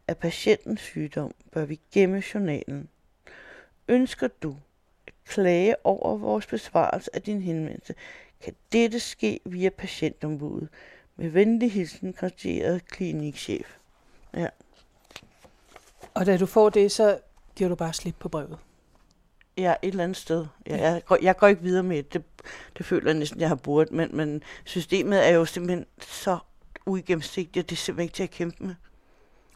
af 0.09 0.19
patientens 0.19 0.81
sygdom, 0.81 1.35
bør 1.53 1.65
vi 1.65 1.81
gemme 1.93 2.23
journalen. 2.35 2.89
Ønsker 3.89 4.29
du 4.43 4.57
klage 5.29 5.87
over 5.87 6.17
vores 6.17 6.47
besvarelse 6.47 7.17
af 7.17 7.23
din 7.23 7.43
henvendelse, 7.43 7.95
kan 8.41 8.55
dette 8.73 9.01
ske 9.01 9.41
via 9.45 9.69
patientombuddet. 9.69 10.69
Med 11.17 11.31
venlig 11.31 11.73
hilsen, 11.73 12.13
konstateret 12.13 12.89
klinikchef. 12.89 13.77
Ja. 14.37 14.47
Og 16.15 16.27
da 16.27 16.37
du 16.37 16.47
får 16.47 16.71
det, 16.71 16.93
så 16.93 17.19
giver 17.57 17.69
du 17.69 17.75
bare 17.75 17.93
slip 17.93 18.15
på 18.19 18.29
brevet. 18.29 18.59
Ja, 19.57 19.75
et 19.83 19.89
eller 19.89 20.05
andet 20.05 20.17
sted. 20.17 20.47
Ja, 20.67 20.91
jeg, 20.91 21.05
går, 21.05 21.19
jeg 21.23 21.37
går 21.37 21.47
ikke 21.47 21.63
videre 21.63 21.83
med 21.83 22.03
det. 22.03 22.23
det. 22.79 22.87
Føler 22.87 23.11
jeg 23.11 23.19
næsten, 23.19 23.41
jeg 23.41 23.49
har 23.49 23.57
burde. 23.57 23.97
Men, 23.97 24.17
men 24.17 24.43
systemet 24.65 25.27
er 25.29 25.31
jo 25.31 25.45
simpelthen 25.45 25.87
så 26.01 26.39
uigennemsigtigt, 26.87 27.71
det 27.71 27.77
er 27.77 27.81
simpelthen 27.81 28.05
ikke 28.05 28.15
til 28.15 28.23
at 28.23 28.31
kæmpe 28.31 28.65
med. 28.65 28.75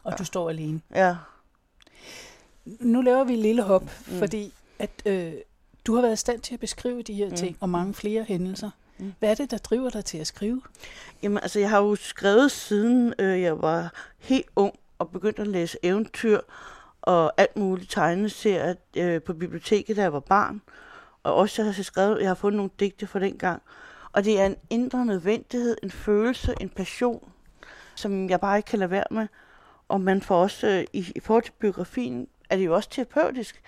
Og 0.03 0.11
ja. 0.11 0.15
du 0.15 0.25
står 0.25 0.49
alene. 0.49 0.81
Ja. 0.95 1.15
Nu 2.65 3.01
laver 3.01 3.23
vi 3.23 3.33
et 3.33 3.39
lille 3.39 3.61
hop, 3.61 3.83
mm. 3.83 4.19
fordi 4.19 4.53
at 4.79 4.89
øh, 5.05 5.33
du 5.87 5.95
har 5.95 6.01
været 6.01 6.13
i 6.13 6.17
stand 6.17 6.39
til 6.39 6.53
at 6.53 6.59
beskrive 6.59 7.01
de 7.01 7.13
her 7.13 7.29
ting, 7.29 7.51
mm. 7.51 7.57
og 7.61 7.69
mange 7.69 7.93
flere 7.93 8.23
hændelser. 8.23 8.69
Mm. 8.97 9.13
Hvad 9.19 9.29
er 9.31 9.35
det, 9.35 9.51
der 9.51 9.57
driver 9.57 9.89
dig 9.89 10.05
til 10.05 10.17
at 10.17 10.27
skrive? 10.27 10.61
Jamen, 11.23 11.37
altså, 11.37 11.59
jeg 11.59 11.69
har 11.69 11.81
jo 11.81 11.95
skrevet 11.95 12.51
siden 12.51 13.13
øh, 13.19 13.41
jeg 13.41 13.61
var 13.61 13.93
helt 14.19 14.47
ung 14.55 14.73
og 14.99 15.09
begyndte 15.09 15.41
at 15.41 15.47
læse 15.47 15.77
eventyr 15.83 16.39
og 17.01 17.33
alt 17.37 17.57
muligt 17.57 17.91
tegneserier 17.91 18.75
øh, 18.97 19.21
på 19.21 19.33
biblioteket, 19.33 19.95
da 19.95 20.01
jeg 20.01 20.13
var 20.13 20.19
barn. 20.19 20.61
Og 21.23 21.35
også 21.35 21.61
jeg 21.61 21.73
har 21.73 21.83
skrevet, 21.83 22.21
jeg 22.21 22.29
har 22.29 22.35
fundet 22.35 22.57
nogle 22.57 22.71
digte 22.79 23.07
fra 23.07 23.19
den 23.19 23.37
gang. 23.37 23.61
Og 24.11 24.25
det 24.25 24.39
er 24.39 24.45
en 24.45 24.55
indre 24.69 25.05
nødvendighed, 25.05 25.77
en 25.83 25.91
følelse, 25.91 26.55
en 26.61 26.69
passion, 26.69 27.31
som 27.95 28.29
jeg 28.29 28.39
bare 28.39 28.57
ikke 28.57 28.67
kan 28.67 28.79
lade 28.79 28.91
være 28.91 29.05
med. 29.11 29.27
Og 29.87 30.01
man 30.01 30.21
får 30.21 30.41
også, 30.41 30.67
øh, 30.67 30.85
i, 30.93 31.11
i 31.15 31.19
forhold 31.19 31.43
til 31.43 31.51
biografien, 31.51 32.27
er 32.49 32.57
det 32.57 32.65
jo 32.65 32.75
også 32.75 32.89
terapeutisk. 32.89 33.61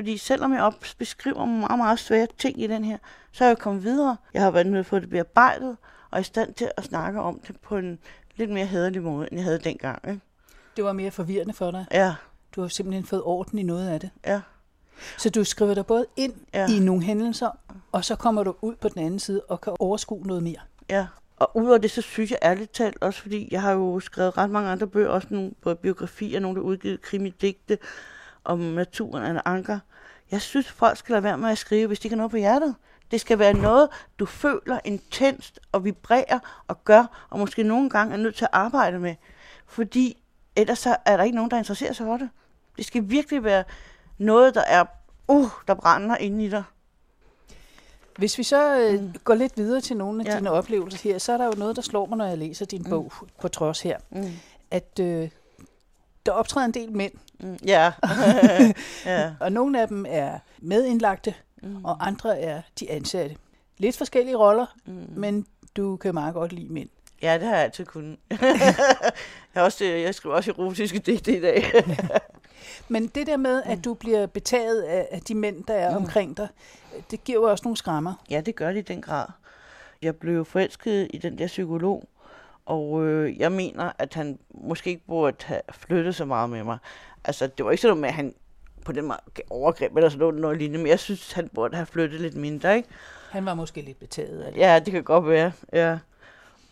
Fordi 0.00 0.16
selvom 0.16 0.52
jeg 0.52 0.62
også 0.62 0.96
beskriver 0.98 1.44
meget, 1.44 1.78
meget 1.78 1.98
svære 1.98 2.26
ting 2.38 2.62
i 2.62 2.66
den 2.66 2.84
her, 2.84 2.98
så 3.32 3.44
er 3.44 3.48
jeg 3.48 3.58
kommet 3.58 3.84
videre. 3.84 4.16
Jeg 4.34 4.42
har 4.42 4.50
været 4.50 4.76
at 4.76 4.86
få 4.86 4.98
det 4.98 5.10
bearbejdet, 5.10 5.76
og 6.10 6.18
er 6.18 6.20
i 6.20 6.22
stand 6.22 6.54
til 6.54 6.70
at 6.76 6.84
snakke 6.84 7.20
om 7.20 7.40
det 7.46 7.56
på 7.60 7.76
en 7.76 7.98
lidt 8.36 8.50
mere 8.50 8.66
hederlig 8.66 9.02
måde, 9.02 9.28
end 9.30 9.38
jeg 9.38 9.44
havde 9.44 9.58
dengang. 9.58 10.08
Ikke? 10.08 10.20
Det 10.76 10.84
var 10.84 10.92
mere 10.92 11.10
forvirrende 11.10 11.52
for 11.52 11.70
dig? 11.70 11.86
Ja. 11.92 12.14
Du 12.56 12.60
har 12.60 12.68
simpelthen 12.68 13.04
fået 13.04 13.22
orden 13.22 13.58
i 13.58 13.62
noget 13.62 13.88
af 13.88 14.00
det? 14.00 14.10
Ja. 14.26 14.40
Så 15.18 15.30
du 15.30 15.44
skriver 15.44 15.74
dig 15.74 15.86
både 15.86 16.06
ind 16.16 16.34
ja. 16.54 16.66
i 16.68 16.78
nogle 16.78 17.02
hændelser, 17.02 17.58
og 17.92 18.04
så 18.04 18.16
kommer 18.16 18.42
du 18.42 18.54
ud 18.60 18.74
på 18.74 18.88
den 18.88 19.02
anden 19.02 19.20
side 19.20 19.42
og 19.48 19.60
kan 19.60 19.72
overskue 19.78 20.26
noget 20.26 20.42
mere? 20.42 20.60
Ja. 20.90 21.06
Og 21.36 21.56
udover 21.56 21.78
det, 21.78 21.90
så 21.90 22.02
synes 22.02 22.30
jeg 22.30 22.38
ærligt 22.42 22.72
talt 22.72 23.02
også, 23.02 23.22
fordi 23.22 23.48
jeg 23.50 23.62
har 23.62 23.72
jo 23.72 24.00
skrevet 24.00 24.38
ret 24.38 24.50
mange 24.50 24.70
andre 24.70 24.86
bøger, 24.86 25.08
også 25.08 25.28
nogle 25.30 25.50
både 25.62 25.76
biografier, 25.76 26.40
nogle 26.40 26.56
der 26.56 26.62
udgivet 26.62 27.02
krimidigte 27.02 27.78
om 28.44 28.58
naturen 28.58 29.24
en 29.24 29.40
anker. 29.44 29.78
Jeg 30.30 30.40
synes, 30.40 30.68
folk 30.68 30.98
skal 30.98 31.12
lade 31.12 31.22
være 31.22 31.38
med 31.38 31.50
at 31.50 31.58
skrive, 31.58 31.86
hvis 31.86 32.00
de 32.00 32.08
har 32.08 32.16
noget 32.16 32.30
på 32.30 32.36
hjertet. 32.36 32.74
Det 33.10 33.20
skal 33.20 33.38
være 33.38 33.54
noget, 33.54 33.88
du 34.18 34.26
føler 34.26 34.78
intenst 34.84 35.60
og 35.72 35.84
vibrerer 35.84 36.38
og 36.68 36.84
gør, 36.84 37.26
og 37.30 37.38
måske 37.38 37.62
nogle 37.62 37.90
gange 37.90 38.12
er 38.12 38.18
nødt 38.18 38.34
til 38.34 38.44
at 38.44 38.50
arbejde 38.52 38.98
med. 38.98 39.14
Fordi 39.66 40.22
ellers 40.56 40.78
så 40.78 40.96
er 41.04 41.16
der 41.16 41.24
ikke 41.24 41.36
nogen, 41.36 41.50
der 41.50 41.58
interesserer 41.58 41.92
sig 41.92 42.06
for 42.06 42.16
det. 42.16 42.28
Det 42.76 42.84
skal 42.84 43.10
virkelig 43.10 43.44
være 43.44 43.64
noget, 44.18 44.54
der 44.54 44.64
er, 44.66 44.84
uh, 45.28 45.48
der 45.68 45.74
brænder 45.74 46.16
inde 46.16 46.44
i 46.44 46.48
dig. 46.48 46.62
Hvis 48.16 48.38
vi 48.38 48.42
så 48.42 48.78
øh, 48.80 49.00
mm. 49.00 49.14
går 49.24 49.34
lidt 49.34 49.56
videre 49.56 49.80
til 49.80 49.96
nogle 49.96 50.22
af 50.22 50.32
ja. 50.32 50.36
dine 50.36 50.50
oplevelser 50.50 50.98
her, 50.98 51.18
så 51.18 51.32
er 51.32 51.36
der 51.36 51.44
jo 51.44 51.52
noget, 51.56 51.76
der 51.76 51.82
slår 51.82 52.06
mig, 52.06 52.18
når 52.18 52.26
jeg 52.26 52.38
læser 52.38 52.66
din 52.66 52.82
mm. 52.82 52.90
bog 52.90 53.12
på 53.40 53.48
trods 53.48 53.80
her. 53.80 53.98
Mm. 54.10 54.30
At 54.70 54.98
øh, 55.00 55.28
der 56.30 56.36
optræder 56.36 56.66
en 56.66 56.74
del 56.74 56.92
mænd. 56.92 57.12
Mm. 57.40 57.58
Ja. 57.66 57.92
ja. 59.06 59.32
og 59.40 59.52
nogle 59.52 59.80
af 59.80 59.88
dem 59.88 60.06
er 60.08 60.38
medindlagte, 60.58 61.34
mm. 61.62 61.84
og 61.84 62.06
andre 62.06 62.40
er 62.40 62.62
de 62.80 62.90
ansatte. 62.90 63.36
Lidt 63.78 63.96
forskellige 63.96 64.36
roller, 64.36 64.66
mm. 64.86 65.06
men 65.16 65.46
du 65.76 65.96
kan 65.96 66.14
meget 66.14 66.34
godt 66.34 66.52
lide 66.52 66.72
mænd. 66.72 66.88
Ja, 67.22 67.34
det 67.34 67.42
har 67.42 67.54
jeg 67.54 67.64
altid 67.64 67.84
kunnet. 67.84 68.16
jeg, 69.54 69.62
også, 69.62 69.84
jeg 69.84 70.14
skriver 70.14 70.36
også 70.36 70.50
erotiske 70.50 70.98
digte 70.98 71.36
i 71.36 71.40
dag. 71.40 71.64
Men 72.88 73.06
det 73.06 73.26
der 73.26 73.36
med, 73.36 73.62
at 73.66 73.84
du 73.84 73.94
bliver 73.94 74.26
betaget 74.26 74.82
af, 74.82 75.08
af 75.10 75.20
de 75.20 75.34
mænd, 75.34 75.64
der 75.64 75.74
er 75.74 75.90
mm. 75.90 75.96
omkring 75.96 76.36
dig, 76.36 76.48
det 77.10 77.24
giver 77.24 77.40
jo 77.40 77.50
også 77.50 77.62
nogle 77.64 77.76
skrammer. 77.76 78.14
Ja, 78.30 78.40
det 78.40 78.54
gør 78.56 78.72
det 78.72 78.78
i 78.78 78.92
den 78.92 79.02
grad. 79.02 79.26
Jeg 80.02 80.16
blev 80.16 80.44
forelsket 80.44 81.08
i 81.14 81.18
den 81.18 81.38
der 81.38 81.46
psykolog, 81.46 82.08
og 82.70 83.06
øh, 83.06 83.38
jeg 83.38 83.52
mener, 83.52 83.92
at 83.98 84.14
han 84.14 84.38
måske 84.54 84.90
ikke 84.90 85.06
burde 85.06 85.36
have 85.44 85.60
flyttet 85.72 86.14
så 86.14 86.24
meget 86.24 86.50
med 86.50 86.64
mig. 86.64 86.78
Altså, 87.24 87.46
det 87.46 87.64
var 87.64 87.70
ikke 87.70 87.82
sådan 87.82 88.00
med, 88.00 88.08
at 88.08 88.14
han 88.14 88.34
på 88.84 88.92
den 88.92 89.04
måde 89.04 89.18
overgreb 89.50 89.96
eller 89.96 90.08
sådan 90.08 90.18
noget, 90.18 90.40
noget 90.40 90.58
lignende, 90.58 90.78
men 90.78 90.86
jeg 90.86 91.00
synes, 91.00 91.32
han 91.32 91.48
burde 91.48 91.76
have 91.76 91.86
flyttet 91.86 92.20
lidt 92.20 92.34
mindre, 92.34 92.76
ikke? 92.76 92.88
Han 93.30 93.46
var 93.46 93.54
måske 93.54 93.80
lidt 93.82 93.98
betaget 93.98 94.42
af 94.42 94.52
det. 94.52 94.60
Ja, 94.60 94.78
det 94.78 94.92
kan 94.92 95.04
godt 95.04 95.28
være, 95.28 95.52
ja. 95.72 95.98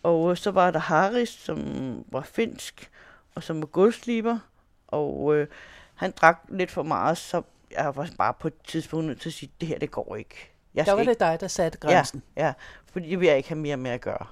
Og 0.03 0.37
så 0.37 0.51
var 0.51 0.71
der 0.71 0.79
Haris, 0.79 1.29
som 1.29 1.59
var 2.07 2.21
finsk, 2.21 2.91
og 3.35 3.43
som 3.43 3.61
var 3.61 3.67
guldsliber. 3.67 4.39
Og 4.87 5.35
øh, 5.35 5.47
han 5.95 6.11
drak 6.11 6.39
lidt 6.49 6.71
for 6.71 6.83
meget, 6.83 7.17
så 7.17 7.41
jeg 7.71 7.95
var 7.95 8.09
bare 8.17 8.33
på 8.39 8.47
et 8.47 8.61
tidspunkt 8.67 9.05
nødt 9.05 9.21
til 9.21 9.29
at 9.29 9.33
sige, 9.33 9.51
det 9.61 9.67
her, 9.67 9.79
det 9.79 9.91
går 9.91 10.15
ikke. 10.15 10.51
Jeg 10.73 10.85
der 10.85 10.93
var 10.93 11.03
det 11.03 11.19
dig, 11.19 11.37
der 11.41 11.47
satte 11.47 11.77
grænsen. 11.77 12.23
Ja, 12.37 12.45
ja, 12.45 12.53
fordi 12.91 13.09
det 13.09 13.19
vil 13.19 13.27
jeg 13.27 13.37
ikke 13.37 13.49
have 13.49 13.59
mere 13.59 13.77
med 13.77 13.91
at 13.91 14.01
gøre. 14.01 14.25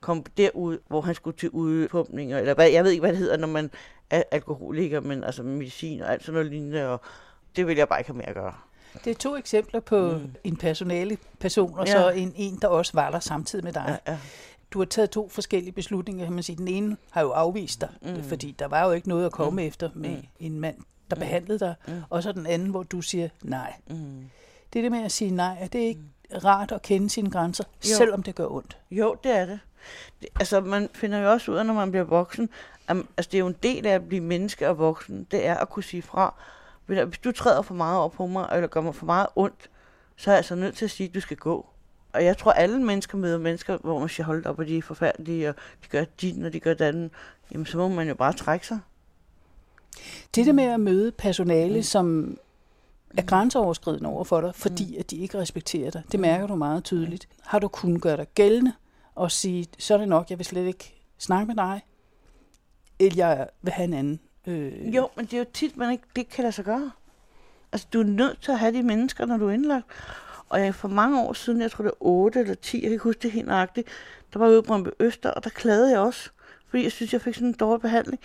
Kom 0.00 0.22
derud, 0.36 0.78
hvor 0.88 1.00
han 1.00 1.14
skulle 1.14 1.36
til 1.36 1.50
udpumpninger, 1.50 2.38
eller 2.38 2.54
hvad, 2.54 2.70
jeg 2.70 2.84
ved 2.84 2.90
ikke, 2.90 3.00
hvad 3.00 3.10
det 3.10 3.18
hedder, 3.18 3.36
når 3.36 3.48
man 3.48 3.70
er 4.10 4.22
alkoholiker, 4.30 5.00
men 5.00 5.24
altså 5.24 5.42
medicin 5.42 6.02
og 6.02 6.12
alt 6.12 6.24
sådan 6.24 6.34
noget 6.34 6.50
lignende, 6.50 6.88
og 6.88 7.00
det 7.56 7.66
vil 7.66 7.76
jeg 7.76 7.88
bare 7.88 8.00
ikke 8.00 8.10
have 8.10 8.16
med 8.16 8.24
at 8.28 8.34
gøre. 8.34 8.54
Det 9.04 9.10
er 9.10 9.14
to 9.14 9.36
eksempler 9.36 9.80
på 9.80 10.10
mm. 10.10 10.34
en 10.44 10.56
personale 10.56 11.18
person, 11.38 11.78
og 11.78 11.86
ja. 11.86 11.92
så 11.92 12.10
en, 12.10 12.32
en, 12.36 12.58
der 12.62 12.68
også 12.68 12.92
var 12.94 13.10
der 13.10 13.20
samtidig 13.20 13.64
med 13.64 13.72
dig. 13.72 13.98
Ja, 14.06 14.12
ja 14.12 14.18
du 14.70 14.78
har 14.78 14.86
taget 14.86 15.10
to 15.10 15.28
forskellige 15.28 15.72
beslutninger, 15.72 16.24
kan 16.24 16.32
man 16.32 16.42
sige. 16.42 16.56
Den 16.56 16.68
ene 16.68 16.96
har 17.10 17.22
jo 17.22 17.30
afvist 17.30 17.80
dig, 17.80 17.88
mm. 18.02 18.22
fordi 18.22 18.50
der 18.58 18.68
var 18.68 18.86
jo 18.86 18.92
ikke 18.92 19.08
noget 19.08 19.26
at 19.26 19.32
komme 19.32 19.62
mm. 19.62 19.68
efter 19.68 19.90
med 19.94 20.10
mm. 20.10 20.26
en 20.40 20.60
mand, 20.60 20.76
der 21.10 21.16
mm. 21.16 21.20
behandlede 21.20 21.58
dig. 21.58 21.74
Mm. 21.88 22.02
Og 22.10 22.22
så 22.22 22.32
den 22.32 22.46
anden, 22.46 22.68
hvor 22.68 22.82
du 22.82 23.00
siger 23.00 23.28
nej. 23.42 23.74
Mm. 23.90 24.30
Det 24.72 24.78
er 24.78 24.82
det 24.82 24.92
med 24.92 25.04
at 25.04 25.12
sige 25.12 25.30
nej, 25.30 25.56
er 25.60 25.66
det 25.66 25.78
ikke 25.78 26.00
mm. 26.00 26.36
rart 26.44 26.72
at 26.72 26.82
kende 26.82 27.10
sine 27.10 27.30
grænser, 27.30 27.64
jo. 27.64 27.96
selvom 27.96 28.22
det 28.22 28.34
gør 28.34 28.46
ondt? 28.46 28.78
Jo, 28.90 29.16
det 29.24 29.36
er 29.36 29.46
det. 29.46 29.60
Det. 30.20 30.28
Altså, 30.40 30.60
man 30.60 30.88
finder 30.94 31.18
jo 31.18 31.30
også 31.30 31.52
ud 31.52 31.56
af, 31.56 31.66
når 31.66 31.74
man 31.74 31.90
bliver 31.90 32.04
voksen, 32.04 32.48
at, 32.88 32.96
altså, 32.96 33.28
det 33.32 33.34
er 33.34 33.38
jo 33.38 33.46
en 33.46 33.56
del 33.62 33.86
af 33.86 33.94
at 33.94 34.08
blive 34.08 34.20
menneske 34.20 34.68
og 34.68 34.78
voksen, 34.78 35.26
det 35.30 35.46
er 35.46 35.54
at 35.54 35.68
kunne 35.68 35.82
sige 35.82 36.02
fra. 36.02 36.34
Hvis 36.86 37.18
du 37.18 37.32
træder 37.32 37.62
for 37.62 37.74
meget 37.74 37.98
over 37.98 38.08
på 38.08 38.26
mig, 38.26 38.48
eller 38.52 38.68
gør 38.68 38.80
mig 38.80 38.94
for 38.94 39.06
meget 39.06 39.26
ondt, 39.36 39.70
så 40.16 40.30
er 40.30 40.34
jeg 40.34 40.38
altså 40.38 40.54
nødt 40.54 40.76
til 40.76 40.84
at 40.84 40.90
sige, 40.90 41.08
at 41.08 41.14
du 41.14 41.20
skal 41.20 41.36
gå. 41.36 41.66
Og 42.12 42.24
jeg 42.24 42.38
tror, 42.38 42.52
alle 42.52 42.82
mennesker 42.82 43.18
møder 43.18 43.38
mennesker, 43.38 43.78
hvor 43.78 43.98
man 43.98 44.08
siger, 44.08 44.26
hold 44.26 44.46
op, 44.46 44.58
og 44.58 44.66
de 44.66 44.78
er 44.78 44.82
forfærdelige, 44.82 45.48
og 45.48 45.54
de 45.84 45.88
gør 45.88 46.04
din, 46.20 46.44
og 46.44 46.52
de 46.52 46.60
gør 46.60 46.74
den. 46.74 47.10
Jamen, 47.52 47.66
så 47.66 47.78
må 47.78 47.88
man 47.88 48.08
jo 48.08 48.14
bare 48.14 48.32
trække 48.32 48.66
sig. 48.66 48.78
Det 50.34 50.46
der 50.46 50.52
med 50.52 50.64
at 50.64 50.80
møde 50.80 51.12
personale, 51.12 51.76
mm. 51.76 51.82
som 51.82 52.36
er 53.16 53.22
grænseoverskridende 53.22 54.08
over 54.08 54.24
for 54.24 54.40
dig, 54.40 54.54
fordi 54.54 54.92
mm. 54.94 54.98
at 54.98 55.10
de 55.10 55.16
ikke 55.16 55.38
respekterer 55.38 55.90
dig, 55.90 56.02
det 56.12 56.20
mærker 56.20 56.46
du 56.46 56.54
meget 56.54 56.84
tydeligt. 56.84 57.28
Har 57.42 57.58
du 57.58 57.68
kunnet 57.68 58.02
gøre 58.02 58.16
dig 58.16 58.26
gældende 58.34 58.72
og 59.14 59.30
sige, 59.30 59.66
så 59.78 59.94
er 59.94 59.98
det 59.98 60.08
nok, 60.08 60.30
jeg 60.30 60.38
vil 60.38 60.46
slet 60.46 60.66
ikke 60.66 60.94
snakke 61.18 61.46
med 61.46 61.56
dig, 61.56 61.82
eller 62.98 63.26
jeg 63.26 63.48
vil 63.62 63.72
have 63.72 63.84
en 63.84 63.94
anden? 63.94 64.20
Øh... 64.46 64.94
Jo, 64.94 65.08
men 65.16 65.24
det 65.24 65.34
er 65.34 65.38
jo 65.38 65.46
tit, 65.52 65.76
man 65.76 65.92
ikke 65.92 66.04
det 66.16 66.28
kan 66.28 66.42
lade 66.42 66.52
sig 66.52 66.64
gøre. 66.64 66.90
Altså, 67.72 67.86
du 67.92 68.00
er 68.00 68.04
nødt 68.04 68.42
til 68.42 68.52
at 68.52 68.58
have 68.58 68.72
de 68.72 68.82
mennesker, 68.82 69.26
når 69.26 69.36
du 69.36 69.48
er 69.48 69.52
indlagt. 69.52 69.86
Og 70.48 70.60
jeg, 70.60 70.74
for 70.74 70.88
mange 70.88 71.20
år 71.20 71.32
siden, 71.32 71.60
jeg 71.60 71.70
tror 71.70 71.82
det 71.82 71.92
var 72.00 72.06
8 72.06 72.40
eller 72.40 72.54
10, 72.54 72.76
jeg 72.76 72.82
kan 72.82 72.92
ikke 72.92 73.04
huske 73.04 73.22
det 73.22 73.32
helt 73.32 73.46
nøjagtigt, 73.46 73.88
der 74.32 74.38
var 74.38 74.46
jeg 74.46 74.54
ude 74.54 74.62
på 74.62 74.74
en 74.74 74.86
Øster, 75.00 75.30
og 75.30 75.44
der 75.44 75.50
klagede 75.50 75.90
jeg 75.90 76.00
også, 76.00 76.30
fordi 76.68 76.82
jeg 76.82 76.92
synes, 76.92 77.12
jeg 77.12 77.20
fik 77.20 77.34
sådan 77.34 77.48
en 77.48 77.54
dårlig 77.54 77.80
behandling. 77.80 78.20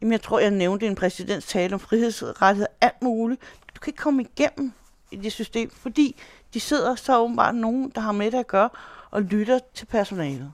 Jamen, 0.00 0.12
jeg 0.12 0.22
tror, 0.22 0.38
jeg 0.38 0.50
nævnte 0.50 0.86
en 0.86 0.94
præsidents 0.94 1.46
tale 1.46 1.74
om 1.74 1.80
frihedsrettighed, 1.80 2.66
alt 2.80 3.02
muligt. 3.02 3.40
Du 3.74 3.80
kan 3.80 3.90
ikke 3.90 4.02
komme 4.02 4.22
igennem 4.22 4.72
i 5.10 5.16
det 5.16 5.32
system, 5.32 5.70
fordi 5.70 6.16
de 6.54 6.60
sidder 6.60 6.94
så 6.94 7.18
åbenbart 7.18 7.54
nogen, 7.54 7.92
der 7.94 8.00
har 8.00 8.12
med 8.12 8.30
det 8.30 8.38
at 8.38 8.46
gøre, 8.46 8.68
og 9.14 9.22
lytter 9.22 9.58
til 9.74 9.86
personalet. 9.86 10.52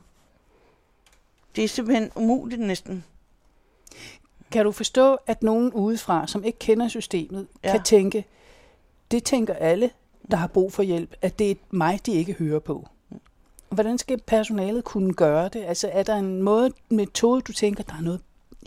Det 1.57 1.65
er 1.65 1.69
simpelthen 1.69 2.11
umuligt 2.17 2.61
næsten. 2.61 3.05
Kan 4.51 4.65
du 4.65 4.73
forstå, 4.73 5.15
at 5.27 5.43
nogen 5.43 5.73
udefra, 5.73 6.27
som 6.27 6.45
ikke 6.45 6.59
kender 6.59 6.89
systemet, 6.89 7.47
ja. 7.65 7.73
kan 7.73 7.83
tænke, 7.83 8.25
det 9.11 9.25
tænker 9.25 9.55
alle, 9.55 9.91
der 10.31 10.37
har 10.37 10.47
brug 10.47 10.73
for 10.73 10.83
hjælp, 10.83 11.15
at 11.23 11.39
det 11.39 11.51
er 11.51 11.55
mig, 11.71 12.07
de 12.07 12.13
ikke 12.13 12.33
hører 12.33 12.59
på. 12.59 12.89
Hvordan 13.69 13.99
skal 13.99 14.21
personalet 14.27 14.85
kunne 14.85 15.15
gøre 15.15 15.49
det? 15.49 15.65
Altså 15.65 15.91
er 15.93 16.03
der 16.03 16.17
en 16.17 16.43
måde, 16.43 16.73
metode, 16.89 17.41
du 17.41 17.53
tænker, 17.53 17.83
der 17.83 17.95
er 17.95 18.03
noget 18.03 18.21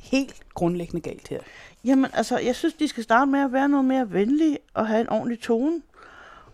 helt 0.03 0.35
grundlæggende 0.53 1.01
galt 1.01 1.27
her? 1.27 1.39
Jamen 1.85 2.11
altså, 2.13 2.37
jeg 2.37 2.55
synes, 2.55 2.73
de 2.73 2.87
skal 2.87 3.03
starte 3.03 3.31
med 3.31 3.39
at 3.39 3.53
være 3.53 3.69
noget 3.69 3.85
mere 3.85 4.13
venlige 4.13 4.57
og 4.73 4.87
have 4.87 5.01
en 5.01 5.09
ordentlig 5.09 5.39
tone. 5.39 5.81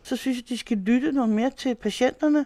Så 0.03 0.15
synes 0.15 0.37
jeg, 0.37 0.49
de 0.49 0.57
skal 0.57 0.77
lytte 0.77 1.11
noget 1.11 1.29
mere 1.29 1.49
til 1.49 1.75
patienterne, 1.75 2.45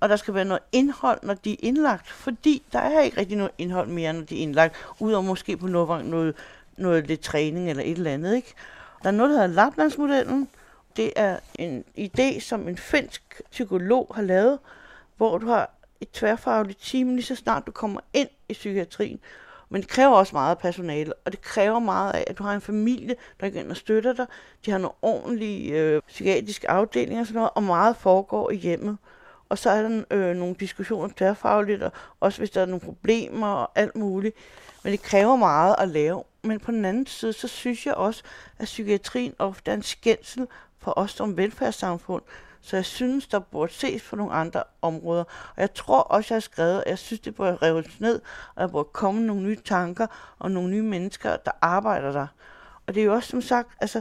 og 0.00 0.08
der 0.08 0.16
skal 0.16 0.34
være 0.34 0.44
noget 0.44 0.62
indhold, 0.72 1.18
når 1.22 1.34
de 1.34 1.52
er 1.52 1.56
indlagt, 1.60 2.08
fordi 2.08 2.62
der 2.72 2.78
er 2.78 3.00
ikke 3.00 3.20
rigtig 3.20 3.36
noget 3.36 3.52
indhold 3.58 3.88
mere, 3.88 4.12
når 4.12 4.22
de 4.22 4.38
er 4.38 4.42
indlagt, 4.42 4.76
udover 5.00 5.22
måske 5.22 5.56
på 5.56 5.66
noget, 5.66 6.06
noget 6.06 6.34
noget 6.78 7.06
lidt 7.06 7.20
træning 7.20 7.70
eller 7.70 7.82
et 7.82 7.90
eller 7.90 8.10
andet. 8.10 8.36
Ikke? 8.36 8.54
Der 9.02 9.08
er 9.08 9.12
noget, 9.12 9.30
der 9.30 9.36
hedder 9.36 9.54
Laplandsmodellen. 9.54 10.48
Det 10.96 11.12
er 11.16 11.38
en 11.54 11.84
idé, 11.98 12.40
som 12.40 12.68
en 12.68 12.76
finsk 12.76 13.42
psykolog 13.50 14.12
har 14.14 14.22
lavet, 14.22 14.58
hvor 15.16 15.38
du 15.38 15.46
har 15.46 15.70
et 16.00 16.10
tværfagligt 16.10 16.82
team, 16.82 17.08
lige 17.08 17.22
så 17.22 17.34
snart 17.34 17.66
du 17.66 17.72
kommer 17.72 18.00
ind 18.12 18.28
i 18.48 18.52
psykiatrien. 18.52 19.20
Men 19.70 19.82
det 19.82 19.90
kræver 19.90 20.14
også 20.14 20.36
meget 20.36 20.58
personale, 20.58 21.12
og 21.14 21.32
det 21.32 21.40
kræver 21.40 21.78
meget 21.78 22.12
af, 22.12 22.24
at 22.26 22.38
du 22.38 22.42
har 22.42 22.54
en 22.54 22.60
familie, 22.60 23.14
der 23.40 23.50
går 23.50 23.60
ind 23.60 23.70
og 23.70 23.76
støtter 23.76 24.12
dig. 24.12 24.26
De 24.66 24.70
har 24.70 24.78
nogle 24.78 24.94
ordentlige 25.02 25.72
øh, 25.72 26.02
psykiatriske 26.08 26.70
afdelinger 26.70 27.20
og 27.20 27.26
sådan 27.26 27.38
noget, 27.38 27.50
og 27.54 27.62
meget 27.62 27.96
foregår 27.96 28.50
i 28.50 28.56
hjemmet. 28.56 28.98
Og 29.48 29.58
så 29.58 29.70
er 29.70 29.82
der 29.82 30.04
øh, 30.10 30.36
nogle 30.36 30.54
diskussioner 30.60 31.08
tværfagligt, 31.16 31.82
og 31.82 31.92
også 32.20 32.38
hvis 32.38 32.50
der 32.50 32.60
er 32.60 32.66
nogle 32.66 32.80
problemer 32.80 33.46
og 33.46 33.70
alt 33.74 33.96
muligt. 33.96 34.36
Men 34.84 34.92
det 34.92 35.02
kræver 35.02 35.36
meget 35.36 35.74
at 35.78 35.88
lave. 35.88 36.24
Men 36.42 36.60
på 36.60 36.70
den 36.70 36.84
anden 36.84 37.06
side, 37.06 37.32
så 37.32 37.48
synes 37.48 37.86
jeg 37.86 37.94
også, 37.94 38.22
at 38.58 38.64
psykiatrien 38.64 39.34
ofte 39.38 39.70
er 39.70 39.74
en 39.74 39.82
skændsel 39.82 40.46
for 40.78 40.92
os 40.96 41.10
som 41.10 41.36
velfærdssamfund. 41.36 42.22
Så 42.60 42.76
jeg 42.76 42.84
synes, 42.84 43.26
der 43.26 43.38
burde 43.38 43.72
ses 43.72 44.02
på 44.02 44.16
nogle 44.16 44.32
andre 44.32 44.62
områder. 44.82 45.24
Og 45.56 45.60
jeg 45.60 45.74
tror 45.74 46.00
også, 46.00 46.34
jeg 46.34 46.36
har 46.36 46.40
skrevet, 46.40 46.82
at 46.86 46.90
jeg 46.90 46.98
synes, 46.98 47.20
det 47.20 47.34
burde 47.34 47.56
reves 47.62 48.00
ned, 48.00 48.20
og 48.54 48.62
der 48.62 48.68
burde 48.68 48.88
komme 48.92 49.20
nogle 49.20 49.42
nye 49.42 49.58
tanker 49.64 50.06
og 50.38 50.50
nogle 50.50 50.70
nye 50.70 50.82
mennesker, 50.82 51.36
der 51.36 51.50
arbejder 51.60 52.12
der. 52.12 52.26
Og 52.86 52.94
det 52.94 53.00
er 53.00 53.04
jo 53.04 53.14
også 53.14 53.28
som 53.28 53.42
sagt, 53.42 53.68
altså, 53.80 54.00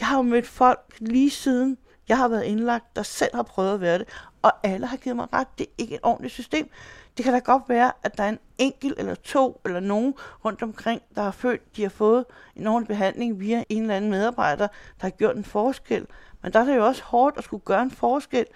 jeg 0.00 0.08
har 0.08 0.16
jo 0.16 0.22
mødt 0.22 0.46
folk 0.46 0.80
lige 0.98 1.30
siden 1.30 1.78
jeg 2.10 2.18
har 2.18 2.28
været 2.28 2.44
indlagt, 2.44 2.96
der 2.96 3.02
selv 3.02 3.34
har 3.34 3.42
prøvet 3.42 3.74
at 3.74 3.80
være 3.80 3.98
det, 3.98 4.08
og 4.42 4.52
alle 4.62 4.86
har 4.86 4.96
givet 4.96 5.16
mig 5.16 5.32
ret. 5.32 5.58
Det 5.58 5.66
er 5.66 5.70
ikke 5.78 5.94
et 5.94 6.00
ordentligt 6.02 6.34
system. 6.34 6.70
Det 7.16 7.24
kan 7.24 7.32
da 7.32 7.38
godt 7.38 7.62
være, 7.68 7.92
at 8.02 8.18
der 8.18 8.24
er 8.24 8.28
en 8.28 8.38
enkelt 8.58 8.98
eller 8.98 9.14
to 9.14 9.60
eller 9.64 9.80
nogen 9.80 10.14
rundt 10.44 10.62
omkring, 10.62 11.02
der 11.14 11.22
har 11.22 11.30
følt, 11.30 11.76
de 11.76 11.82
har 11.82 11.88
fået 11.88 12.24
en 12.56 12.66
ordentlig 12.66 12.88
behandling 12.88 13.40
via 13.40 13.64
en 13.68 13.82
eller 13.82 13.96
anden 13.96 14.10
medarbejder, 14.10 14.66
der 14.66 15.06
har 15.06 15.10
gjort 15.10 15.36
en 15.36 15.44
forskel. 15.44 16.06
Men 16.42 16.52
der 16.52 16.60
er 16.60 16.64
det 16.64 16.76
jo 16.76 16.86
også 16.86 17.02
hårdt 17.04 17.38
at 17.38 17.44
skulle 17.44 17.64
gøre 17.64 17.82
en 17.82 17.90
forskel 17.90 18.46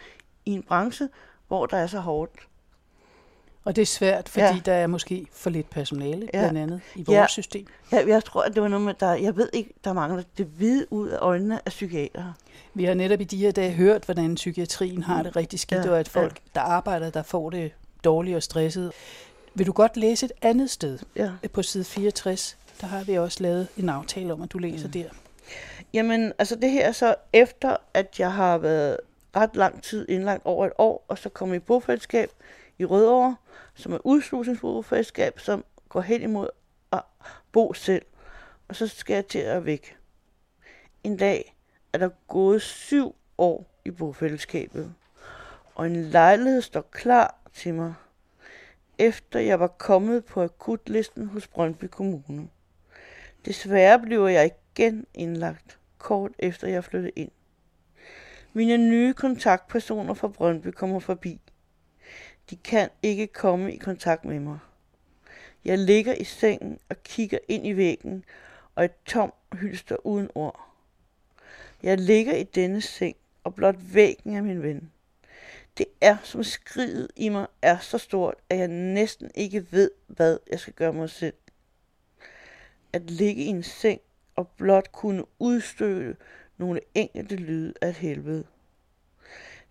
i 0.44 0.50
en 0.50 0.62
branche, 0.62 1.08
hvor 1.48 1.66
der 1.66 1.76
er 1.76 1.86
så 1.86 2.00
hårdt. 2.00 2.48
Og 3.64 3.76
det 3.76 3.82
er 3.82 3.86
svært, 3.86 4.28
fordi 4.28 4.44
ja. 4.44 4.60
der 4.64 4.72
er 4.72 4.86
måske 4.86 5.26
for 5.32 5.50
lidt 5.50 5.70
personale, 5.70 6.28
ja. 6.34 6.38
blandt 6.38 6.58
andet, 6.58 6.80
i 6.94 7.04
vores 7.06 7.16
ja. 7.16 7.26
system. 7.26 7.66
Ja, 7.92 8.06
jeg 8.06 8.24
tror, 8.24 8.42
at 8.42 8.54
det 8.54 8.62
var 8.62 8.68
noget 8.68 8.84
med, 8.84 8.94
der, 9.00 9.14
jeg 9.14 9.36
ved 9.36 9.48
ikke, 9.52 9.74
der 9.84 9.92
mangler 9.92 10.22
det 10.38 10.46
hvide 10.46 10.86
ud 10.92 11.08
af 11.08 11.18
øjnene 11.20 11.60
af 11.66 11.70
psykiater. 11.70 12.32
Vi 12.74 12.84
har 12.84 12.94
netop 12.94 13.20
i 13.20 13.24
de 13.24 13.36
her 13.36 13.50
dage 13.50 13.70
hørt, 13.70 14.04
hvordan 14.04 14.34
psykiatrien 14.34 15.02
har 15.02 15.22
det 15.22 15.36
rigtig 15.36 15.60
skidt, 15.60 15.84
ja. 15.84 15.90
og 15.90 16.00
at 16.00 16.08
folk, 16.08 16.32
ja. 16.32 16.60
der 16.60 16.66
arbejder, 16.66 17.10
der 17.10 17.22
får 17.22 17.50
det 17.50 17.72
dårligt 18.04 18.36
og 18.36 18.42
stresset. 18.42 18.92
Vil 19.54 19.66
du 19.66 19.72
godt 19.72 19.96
læse 19.96 20.26
et 20.26 20.32
andet 20.42 20.70
sted? 20.70 20.98
Ja. 21.16 21.30
På 21.52 21.62
side 21.62 21.84
64, 21.84 22.56
der 22.80 22.86
har 22.86 23.04
vi 23.04 23.18
også 23.18 23.42
lavet 23.42 23.68
en 23.76 23.88
aftale 23.88 24.32
om, 24.32 24.42
at 24.42 24.52
du 24.52 24.58
læser 24.58 24.88
ja. 24.94 24.98
der. 24.98 25.08
Jamen, 25.92 26.32
altså 26.38 26.56
det 26.56 26.70
her 26.70 26.88
er 26.88 26.92
så 26.92 27.14
efter, 27.32 27.76
at 27.94 28.20
jeg 28.20 28.32
har 28.32 28.58
været 28.58 28.96
ret 29.36 29.56
lang 29.56 29.82
tid 29.82 30.08
indlagt 30.08 30.42
over 30.44 30.66
et 30.66 30.72
år, 30.78 31.04
og 31.08 31.18
så 31.18 31.28
kom 31.28 31.54
i 31.54 31.58
bofællesskab 31.58 32.30
i 32.78 32.84
Rødovre, 32.84 33.36
som 33.74 33.92
er 33.92 34.06
udslusningsbofællesskab, 34.06 35.40
som 35.40 35.64
går 35.88 36.00
hen 36.00 36.22
imod 36.22 36.48
at 36.92 37.02
bo 37.52 37.72
selv. 37.72 38.06
Og 38.68 38.76
så 38.76 38.86
skal 38.86 39.14
jeg 39.14 39.26
til 39.26 39.38
at 39.38 39.64
væk. 39.64 39.96
En 41.04 41.16
dag 41.16 41.56
er 41.92 41.98
der 41.98 42.08
gået 42.28 42.62
syv 42.62 43.14
år 43.38 43.80
i 43.84 43.90
bofællesskabet, 43.90 44.94
og 45.74 45.86
en 45.86 45.96
lejlighed 45.96 46.62
står 46.62 46.80
klar 46.80 47.38
til 47.52 47.74
mig, 47.74 47.94
efter 48.98 49.40
jeg 49.40 49.60
var 49.60 49.66
kommet 49.66 50.24
på 50.24 50.42
akutlisten 50.42 51.26
hos 51.26 51.46
Brøndby 51.46 51.84
Kommune. 51.84 52.48
Desværre 53.44 53.98
bliver 53.98 54.28
jeg 54.28 54.50
igen 54.76 55.06
indlagt, 55.14 55.78
kort 55.98 56.32
efter 56.38 56.68
jeg 56.68 56.84
flyttede 56.84 57.12
ind. 57.16 57.30
Mine 58.52 58.76
nye 58.76 59.14
kontaktpersoner 59.14 60.14
fra 60.14 60.28
Brøndby 60.28 60.66
kommer 60.66 60.98
forbi. 60.98 61.40
De 62.50 62.56
kan 62.56 62.88
ikke 63.02 63.26
komme 63.26 63.74
i 63.74 63.76
kontakt 63.76 64.24
med 64.24 64.40
mig. 64.40 64.58
Jeg 65.64 65.78
ligger 65.78 66.14
i 66.14 66.24
sengen 66.24 66.78
og 66.88 67.02
kigger 67.02 67.38
ind 67.48 67.66
i 67.66 67.76
væggen 67.76 68.24
og 68.74 68.84
et 68.84 68.92
tom 69.06 69.32
hylster 69.52 70.06
uden 70.06 70.30
ord. 70.34 70.60
Jeg 71.82 71.98
ligger 71.98 72.34
i 72.34 72.42
denne 72.42 72.80
seng, 72.80 73.16
og 73.44 73.54
blot 73.54 73.76
væggen 73.78 74.36
er 74.36 74.42
min 74.42 74.62
ven. 74.62 74.90
Det 75.78 75.86
er 76.00 76.16
som 76.22 76.44
skriget 76.44 77.08
i 77.16 77.28
mig 77.28 77.46
er 77.62 77.78
så 77.78 77.98
stort, 77.98 78.34
at 78.50 78.58
jeg 78.58 78.68
næsten 78.68 79.30
ikke 79.34 79.66
ved, 79.72 79.90
hvad 80.06 80.38
jeg 80.50 80.60
skal 80.60 80.72
gøre 80.72 80.92
mig 80.92 81.10
selv. 81.10 81.34
At 82.92 83.10
ligge 83.10 83.42
i 83.42 83.46
en 83.46 83.62
seng 83.62 84.00
og 84.36 84.48
blot 84.48 84.92
kunne 84.92 85.24
udstøde 85.38 86.16
nogle 86.56 86.80
enkelte 86.94 87.36
lyde 87.36 87.74
af 87.80 87.88
et 87.88 87.94
helvede. 87.94 88.44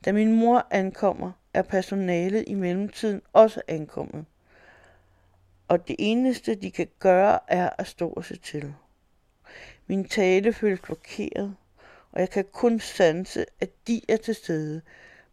Da 0.06 0.12
min 0.12 0.36
mor 0.36 0.68
ankommer, 0.72 1.32
er 1.54 1.62
personalet 1.62 2.44
i 2.48 2.54
mellemtiden 2.54 3.22
også 3.34 3.62
ankommet. 3.68 4.26
Og 5.68 5.88
det 5.88 5.96
eneste, 6.00 6.56
de 6.56 6.72
kan 6.72 6.88
gøre, 7.00 7.40
er 7.48 7.70
at 7.78 7.88
stå 7.88 8.10
og 8.10 8.26
se 8.26 8.38
til. 8.38 8.74
Min 9.88 10.08
tale 10.08 10.54
føles 10.54 10.80
blokeret, 10.80 11.56
og 12.12 12.20
jeg 12.20 12.30
kan 12.30 12.46
kun 12.52 12.80
sanse, 12.80 13.46
at 13.60 13.70
de 13.88 14.02
er 14.10 14.18
til 14.18 14.36
stede, 14.36 14.82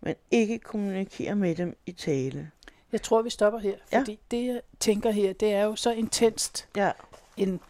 men 0.00 0.14
ikke 0.30 0.58
kommunikere 0.58 1.34
med 1.34 1.54
dem 1.54 1.76
i 1.86 1.92
tale. 1.92 2.50
Jeg 2.92 3.02
tror, 3.02 3.22
vi 3.22 3.30
stopper 3.30 3.58
her, 3.58 3.76
fordi 3.92 4.12
ja. 4.12 4.36
det, 4.36 4.46
jeg 4.46 4.60
tænker 4.80 5.10
her, 5.10 5.32
det 5.32 5.52
er 5.54 5.62
jo 5.62 5.76
så 5.76 5.92
intenst 5.92 6.68
ja. 6.76 6.90
en 7.36 7.60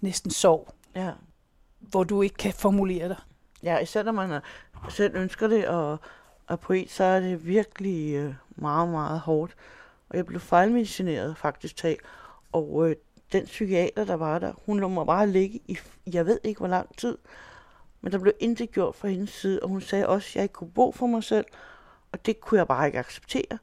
næsten 0.00 0.30
sorg, 0.30 0.68
ja. 0.96 1.10
hvor 1.80 2.04
du 2.04 2.22
ikke 2.22 2.36
kan 2.36 2.52
formulere 2.52 3.08
dig. 3.08 3.16
Ja, 3.62 3.78
især 3.78 4.02
når 4.02 4.12
man 4.12 4.40
selv 4.90 5.16
ønsker 5.16 5.48
det, 5.48 5.68
og 5.68 5.98
er 6.48 6.56
poet, 6.56 6.90
så 6.90 7.04
er 7.04 7.20
det 7.20 7.46
virkelig 7.46 8.14
øh, 8.14 8.34
meget, 8.56 8.88
meget 8.88 9.20
hårdt. 9.20 9.56
Og 10.08 10.16
jeg 10.16 10.26
blev 10.26 10.40
fejlmedicineret 10.40 11.36
faktisk 11.36 11.76
til. 11.76 11.96
Og 12.52 12.90
øh, 12.90 12.96
den 13.32 13.44
psykiater, 13.44 14.04
der 14.04 14.14
var 14.14 14.38
der, 14.38 14.52
hun 14.66 14.80
lå 14.80 14.88
mig 14.88 15.06
bare 15.06 15.26
ligge 15.26 15.60
i, 15.68 15.78
jeg 16.12 16.26
ved 16.26 16.40
ikke 16.44 16.58
hvor 16.58 16.68
lang 16.68 16.96
tid. 16.96 17.18
Men 18.00 18.12
der 18.12 18.18
blev 18.18 18.32
intet 18.40 18.72
gjort 18.72 18.94
fra 18.94 19.08
hendes 19.08 19.30
side, 19.30 19.60
og 19.62 19.68
hun 19.68 19.80
sagde 19.80 20.08
også, 20.08 20.28
at 20.30 20.36
jeg 20.36 20.42
ikke 20.42 20.52
kunne 20.52 20.70
bo 20.70 20.92
for 20.92 21.06
mig 21.06 21.24
selv, 21.24 21.46
og 22.12 22.26
det 22.26 22.40
kunne 22.40 22.58
jeg 22.58 22.68
bare 22.68 22.86
ikke 22.86 22.98
acceptere. 22.98 23.58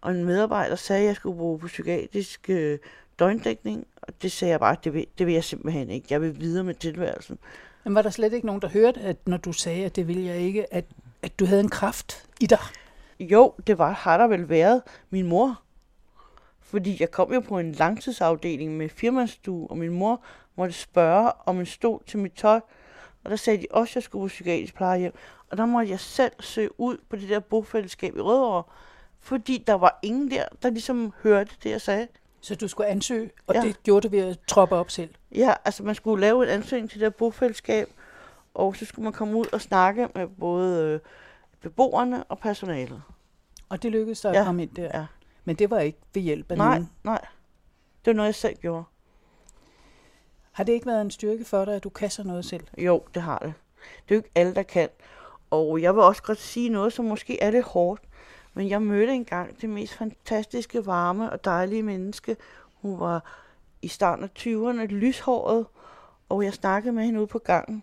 Og 0.00 0.10
en 0.10 0.24
medarbejder 0.24 0.76
sagde, 0.76 1.02
at 1.02 1.06
jeg 1.06 1.16
skulle 1.16 1.38
bo 1.38 1.56
på 1.56 1.66
psykiatrisk 1.66 2.50
øh, 2.50 2.78
døgndækning, 3.18 3.86
og 4.02 4.22
det 4.22 4.32
sagde 4.32 4.52
jeg 4.52 4.60
bare, 4.60 4.72
at 4.72 4.84
det 4.84 4.94
vil, 4.94 5.06
det 5.18 5.26
vil 5.26 5.34
jeg 5.34 5.44
simpelthen 5.44 5.90
ikke. 5.90 6.06
Jeg 6.10 6.20
vil 6.20 6.40
videre 6.40 6.64
med 6.64 6.74
tilværelsen. 6.74 7.38
Men 7.84 7.94
var 7.94 8.02
der 8.02 8.10
slet 8.10 8.32
ikke 8.32 8.46
nogen, 8.46 8.62
der 8.62 8.68
hørte, 8.68 9.00
at 9.00 9.16
når 9.28 9.36
du 9.36 9.52
sagde, 9.52 9.84
at 9.84 9.96
det 9.96 10.08
vil 10.08 10.24
jeg 10.24 10.36
ikke, 10.36 10.74
at 10.74 10.84
at 11.22 11.38
du 11.38 11.46
havde 11.46 11.60
en 11.60 11.68
kraft 11.68 12.26
i 12.40 12.46
dig? 12.46 12.58
Jo, 13.20 13.54
det 13.66 13.78
var, 13.78 13.90
har 13.90 14.18
der 14.18 14.26
vel 14.26 14.48
været 14.48 14.82
min 15.10 15.26
mor. 15.26 15.60
Fordi 16.60 16.96
jeg 17.00 17.10
kom 17.10 17.32
jo 17.32 17.40
på 17.40 17.58
en 17.58 17.72
langtidsafdeling 17.72 18.76
med 18.76 18.88
firmanstue, 18.88 19.70
og 19.70 19.78
min 19.78 19.92
mor 19.92 20.22
måtte 20.56 20.74
spørge 20.74 21.32
om 21.46 21.60
en 21.60 21.66
stol 21.66 22.02
til 22.06 22.18
mit 22.18 22.32
tøj. 22.32 22.60
Og 23.24 23.30
der 23.30 23.36
sagde 23.36 23.62
de 23.62 23.66
også, 23.70 23.90
at 23.90 23.94
jeg 23.94 24.02
skulle 24.02 24.24
på 24.24 24.28
psykiatrisk 24.28 24.74
plejehjem. 24.74 25.12
Og 25.50 25.56
der 25.56 25.66
måtte 25.66 25.90
jeg 25.90 26.00
selv 26.00 26.32
søge 26.40 26.80
ud 26.80 26.96
på 27.08 27.16
det 27.16 27.28
der 27.28 27.40
bofællesskab 27.40 28.16
i 28.16 28.20
Rødovre. 28.20 28.62
Fordi 29.20 29.64
der 29.66 29.74
var 29.74 29.98
ingen 30.02 30.30
der, 30.30 30.44
der 30.62 30.70
ligesom 30.70 31.12
hørte 31.22 31.50
det, 31.62 31.70
jeg 31.70 31.80
sagde. 31.80 32.08
Så 32.40 32.54
du 32.54 32.68
skulle 32.68 32.86
ansøge, 32.86 33.30
og 33.46 33.54
ja. 33.54 33.60
det 33.60 33.82
gjorde 33.82 34.08
du 34.08 34.10
ved 34.10 34.28
at 34.28 34.38
troppe 34.46 34.74
op 34.76 34.90
selv? 34.90 35.10
Ja, 35.34 35.54
altså 35.64 35.82
man 35.82 35.94
skulle 35.94 36.20
lave 36.20 36.42
en 36.42 36.48
ansøgning 36.48 36.90
til 36.90 37.00
det 37.00 37.04
der 37.04 37.18
bofællesskab, 37.18 37.88
og 38.54 38.76
så 38.76 38.84
skulle 38.84 39.04
man 39.04 39.12
komme 39.12 39.36
ud 39.36 39.46
og 39.52 39.60
snakke 39.60 40.08
med 40.14 40.26
både 40.26 40.84
øh, 40.84 41.00
beboerne 41.60 42.24
og 42.24 42.38
personalet. 42.38 43.02
Og 43.68 43.82
det 43.82 43.92
lykkedes 43.92 44.20
dig 44.20 44.32
ja. 44.32 44.40
at 44.40 44.46
komme 44.46 44.62
ind 44.62 44.74
der? 44.74 44.98
Ja. 44.98 45.06
Men 45.44 45.56
det 45.56 45.70
var 45.70 45.78
ikke 45.78 45.98
ved 46.14 46.22
hjælp 46.22 46.50
af 46.50 46.56
nej, 46.56 46.68
nogen? 46.68 46.90
Nej, 47.04 47.26
det 48.04 48.10
var 48.10 48.12
noget, 48.12 48.26
jeg 48.26 48.34
selv 48.34 48.56
gjorde. 48.56 48.84
Har 50.52 50.64
det 50.64 50.72
ikke 50.72 50.86
været 50.86 51.00
en 51.00 51.10
styrke 51.10 51.44
for 51.44 51.64
dig, 51.64 51.74
at 51.74 51.84
du 51.84 51.88
kan 51.88 52.10
så 52.10 52.22
noget 52.22 52.44
selv? 52.44 52.66
Jo, 52.78 53.02
det 53.14 53.22
har 53.22 53.38
det. 53.38 53.52
Det 54.08 54.14
er 54.14 54.14
jo 54.14 54.18
ikke 54.18 54.30
alle, 54.34 54.54
der 54.54 54.62
kan. 54.62 54.88
Og 55.50 55.82
jeg 55.82 55.94
vil 55.94 56.02
også 56.02 56.22
godt 56.22 56.38
sige 56.38 56.68
noget, 56.68 56.92
som 56.92 57.04
måske 57.04 57.42
er 57.42 57.50
lidt 57.50 57.64
hårdt. 57.64 58.02
Men 58.54 58.68
jeg 58.68 58.82
mødte 58.82 59.14
engang 59.14 59.60
det 59.60 59.70
mest 59.70 59.92
fantastiske, 59.92 60.86
varme 60.86 61.32
og 61.32 61.44
dejlige 61.44 61.82
menneske. 61.82 62.36
Hun 62.74 63.00
var 63.00 63.24
i 63.82 63.88
starten 63.88 64.24
af 64.24 64.30
20'erne, 64.38 64.86
lyshåret, 64.86 65.66
og 66.28 66.44
jeg 66.44 66.54
snakkede 66.54 66.92
med 66.92 67.04
hende 67.04 67.20
ude 67.20 67.26
på 67.26 67.38
gangen. 67.38 67.82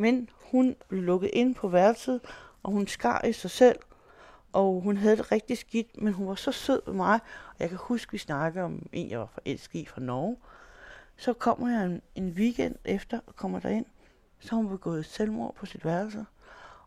Men 0.00 0.28
hun 0.50 0.76
blev 0.88 1.02
lukket 1.02 1.30
ind 1.32 1.54
på 1.54 1.68
værelset, 1.68 2.20
og 2.62 2.72
hun 2.72 2.86
skar 2.86 3.24
i 3.24 3.32
sig 3.32 3.50
selv, 3.50 3.78
og 4.52 4.80
hun 4.80 4.96
havde 4.96 5.16
det 5.16 5.32
rigtig 5.32 5.58
skidt, 5.58 6.02
men 6.02 6.12
hun 6.12 6.28
var 6.28 6.34
så 6.34 6.52
sød 6.52 6.82
ved 6.86 6.94
mig, 6.94 7.14
og 7.48 7.56
jeg 7.58 7.68
kan 7.68 7.78
huske, 7.78 8.12
vi 8.12 8.18
snakkede 8.18 8.64
om 8.64 8.88
en, 8.92 9.10
jeg 9.10 9.18
var 9.18 9.26
forelsket 9.26 9.78
i 9.78 9.86
fra 9.86 10.00
Norge. 10.00 10.36
Så 11.16 11.32
kommer 11.32 11.68
jeg 11.70 11.84
en, 11.86 12.02
en 12.14 12.28
weekend 12.30 12.76
efter 12.84 13.20
og 13.26 13.36
kommer 13.36 13.60
derind, 13.60 13.86
så 14.38 14.54
hun 14.54 14.68
begået 14.68 15.06
selvmord 15.06 15.54
på 15.54 15.66
sit 15.66 15.84
værelse. 15.84 16.26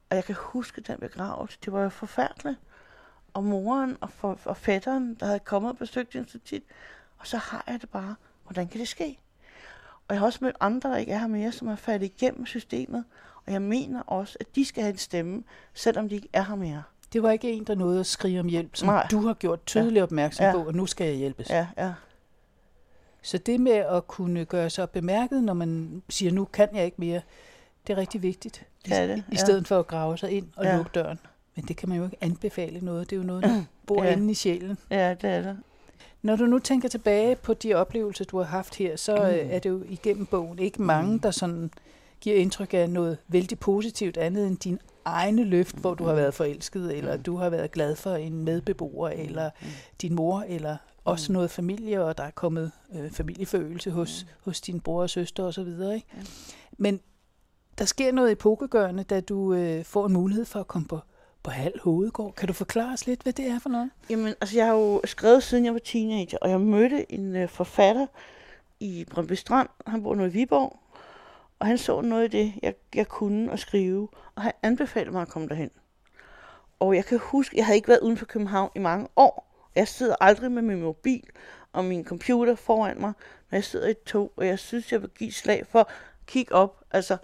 Og 0.09 0.15
jeg 0.15 0.23
kan 0.23 0.35
huske 0.39 0.81
den 0.81 0.99
begravelse, 0.99 1.57
det 1.65 1.73
var 1.73 1.83
jo 1.83 1.89
forfærdeligt. 1.89 2.59
Og 3.33 3.43
moren 3.43 3.97
og, 4.01 4.09
for, 4.09 4.39
og 4.45 4.57
fætteren, 4.57 5.15
der 5.15 5.25
havde 5.25 5.39
kommet 5.39 5.71
og 5.71 5.77
besøgt 5.77 6.13
hende 6.13 6.29
så 6.29 6.39
tit. 6.39 6.63
Og 7.17 7.27
så 7.27 7.37
har 7.37 7.63
jeg 7.67 7.81
det 7.81 7.89
bare, 7.89 8.15
hvordan 8.43 8.67
kan 8.67 8.79
det 8.79 8.87
ske? 8.87 9.19
Og 10.07 10.13
jeg 10.15 10.19
har 10.19 10.25
også 10.25 10.39
mødt 10.41 10.55
andre, 10.59 10.89
der 10.89 10.97
ikke 10.97 11.11
er 11.11 11.17
her 11.17 11.27
mere, 11.27 11.51
som 11.51 11.67
er 11.67 11.75
faldet 11.75 12.05
igennem 12.05 12.45
systemet. 12.45 13.03
Og 13.45 13.53
jeg 13.53 13.61
mener 13.61 14.01
også, 14.01 14.37
at 14.39 14.55
de 14.55 14.65
skal 14.65 14.83
have 14.83 14.91
en 14.91 14.97
stemme, 14.97 15.43
selvom 15.73 16.09
de 16.09 16.15
ikke 16.15 16.29
er 16.33 16.43
her 16.43 16.55
mere. 16.55 16.83
Det 17.13 17.23
var 17.23 17.31
ikke 17.31 17.51
en, 17.51 17.63
der 17.63 17.75
nåede 17.75 17.99
at 17.99 18.05
skrige 18.05 18.39
om 18.39 18.47
hjælp, 18.47 18.75
som 18.75 18.87
Nej. 18.87 19.07
du 19.11 19.21
har 19.27 19.33
gjort 19.33 19.75
opmærksom 20.01 20.45
Ja. 20.45 20.51
på, 20.51 20.63
og 20.63 20.73
nu 20.73 20.85
skal 20.85 21.07
jeg 21.07 21.15
hjælpes. 21.15 21.49
Ja, 21.49 21.67
ja. 21.77 21.93
Så 23.21 23.37
det 23.37 23.59
med 23.59 23.71
at 23.71 24.07
kunne 24.07 24.45
gøre 24.45 24.69
sig 24.69 24.89
bemærket, 24.89 25.43
når 25.43 25.53
man 25.53 26.01
siger, 26.09 26.31
nu 26.31 26.45
kan 26.45 26.69
jeg 26.75 26.85
ikke 26.85 26.97
mere, 26.99 27.21
det 27.87 27.93
er 27.93 27.97
rigtig 27.97 28.21
vigtigt. 28.21 28.65
Er 28.91 29.07
det, 29.07 29.17
I, 29.17 29.19
i 29.19 29.23
ja. 29.31 29.37
stedet 29.37 29.67
for 29.67 29.79
at 29.79 29.87
grave 29.87 30.17
sig 30.17 30.31
ind 30.31 30.47
og 30.55 30.65
Ja. 30.65 30.75
lukke 30.77 30.91
døren. 30.95 31.19
Men 31.55 31.65
det 31.65 31.77
kan 31.77 31.89
man 31.89 31.97
jo 31.97 32.03
ikke 32.03 32.17
anbefale 32.21 32.79
noget. 32.85 33.09
Det 33.09 33.15
er 33.15 33.19
jo 33.19 33.25
noget, 33.27 33.43
der 33.43 33.63
bor 33.87 34.03
Ja. 34.03 34.11
inde 34.11 34.31
i 34.31 34.33
sjælen. 34.33 34.77
Ja, 34.91 35.13
det 35.13 35.29
er 35.29 35.41
det. 35.41 35.57
Når 36.21 36.35
du 36.35 36.45
nu 36.45 36.59
tænker 36.59 36.89
tilbage 36.89 37.35
på 37.35 37.53
de 37.53 37.73
oplevelser, 37.73 38.25
du 38.25 38.37
har 38.37 38.45
haft 38.45 38.75
her, 38.75 38.95
så 38.95 39.15
mm. 39.15 39.49
er 39.51 39.59
det 39.59 39.69
jo 39.69 39.83
igennem 39.89 40.25
bogen. 40.25 40.59
Ikke 40.59 40.81
mange, 40.81 41.19
der 41.19 41.31
sådan 41.31 41.71
giver 42.21 42.35
indtryk 42.35 42.73
af 42.73 42.89
noget 42.89 43.17
vældig 43.27 43.59
positivt 43.59 44.17
andet 44.17 44.47
end 44.47 44.57
din 44.57 44.79
egne 45.05 45.43
løft, 45.43 45.75
hvor 45.75 45.93
du 45.93 46.03
har 46.03 46.13
været 46.13 46.33
forelsket, 46.33 46.97
eller 46.97 47.17
du 47.17 47.35
har 47.35 47.49
været 47.49 47.71
glad 47.71 47.95
for 47.95 48.15
en 48.15 48.43
medbeboer, 48.43 49.09
eller 49.09 49.49
din 50.01 50.15
mor, 50.15 50.45
eller 50.47 50.77
også 51.05 51.33
noget 51.33 51.51
familie, 51.51 52.03
og 52.03 52.17
der 52.17 52.23
er 52.23 52.31
kommet 52.31 52.71
øh, 52.95 53.11
familiefølelse 53.11 53.91
hos, 53.91 54.25
hos 54.41 54.61
din 54.61 54.79
bror 54.79 55.01
og 55.01 55.09
søster 55.09 55.43
osv. 55.43 55.67
Ikke? 55.95 56.05
Men 56.77 56.99
der 57.77 57.85
sker 57.85 58.11
noget 58.11 58.31
epokegørende, 58.31 59.03
da 59.03 59.19
du 59.19 59.53
øh, 59.53 59.85
får 59.85 60.05
en 60.05 60.13
mulighed 60.13 60.45
for 60.45 60.59
at 60.59 60.67
komme 60.67 60.87
på, 60.87 60.99
på 61.43 61.51
halv 61.51 61.79
hovedgård. 61.83 62.33
Kan 62.35 62.47
du 62.47 62.53
forklare 62.53 62.93
os 62.93 63.07
lidt, 63.07 63.23
hvad 63.23 63.33
det 63.33 63.47
er 63.47 63.59
for 63.59 63.69
noget? 63.69 63.89
Jamen, 64.09 64.27
altså 64.27 64.57
jeg 64.57 64.65
har 64.65 64.73
jo 64.73 65.01
skrevet 65.05 65.43
siden 65.43 65.65
jeg 65.65 65.73
var 65.73 65.79
teenager, 65.79 66.37
og 66.41 66.49
jeg 66.49 66.61
mødte 66.61 67.11
en 67.11 67.35
øh, 67.35 67.49
forfatter 67.49 68.07
i 68.79 69.05
Brøndby 69.11 69.33
Strand. 69.33 69.69
Han 69.87 70.03
bor 70.03 70.15
nu 70.15 70.25
i 70.25 70.29
Viborg, 70.29 70.79
og 71.59 71.67
han 71.67 71.77
så 71.77 72.01
noget 72.01 72.23
af 72.23 72.31
det, 72.31 72.53
jeg, 72.63 72.73
jeg 72.95 73.07
kunne 73.07 73.51
at 73.51 73.59
skrive, 73.59 74.07
og 74.35 74.41
han 74.41 74.51
anbefalede 74.63 75.11
mig 75.11 75.21
at 75.21 75.27
komme 75.27 75.47
derhen. 75.47 75.69
Og 76.79 76.95
jeg 76.95 77.05
kan 77.05 77.19
huske, 77.19 77.57
jeg 77.57 77.65
havde 77.65 77.75
ikke 77.75 77.87
været 77.87 77.99
uden 77.99 78.17
for 78.17 78.25
København 78.25 78.71
i 78.75 78.79
mange 78.79 79.07
år. 79.15 79.49
Jeg 79.75 79.87
sidder 79.87 80.15
aldrig 80.21 80.51
med 80.51 80.61
min 80.61 80.81
mobil 80.81 81.23
og 81.73 81.85
min 81.85 82.05
computer 82.05 82.55
foran 82.55 82.99
mig, 82.99 83.13
når 83.51 83.57
jeg 83.57 83.63
sidder 83.63 83.87
i 83.87 83.91
et 83.91 84.03
tog, 84.03 84.31
og 84.35 84.47
jeg 84.47 84.59
synes, 84.59 84.91
jeg 84.91 85.01
vil 85.01 85.09
give 85.09 85.31
slag 85.31 85.67
for 85.67 85.79
at 85.79 85.87
kigge 86.27 86.55
op. 86.55 86.83
Altså, 86.91 87.17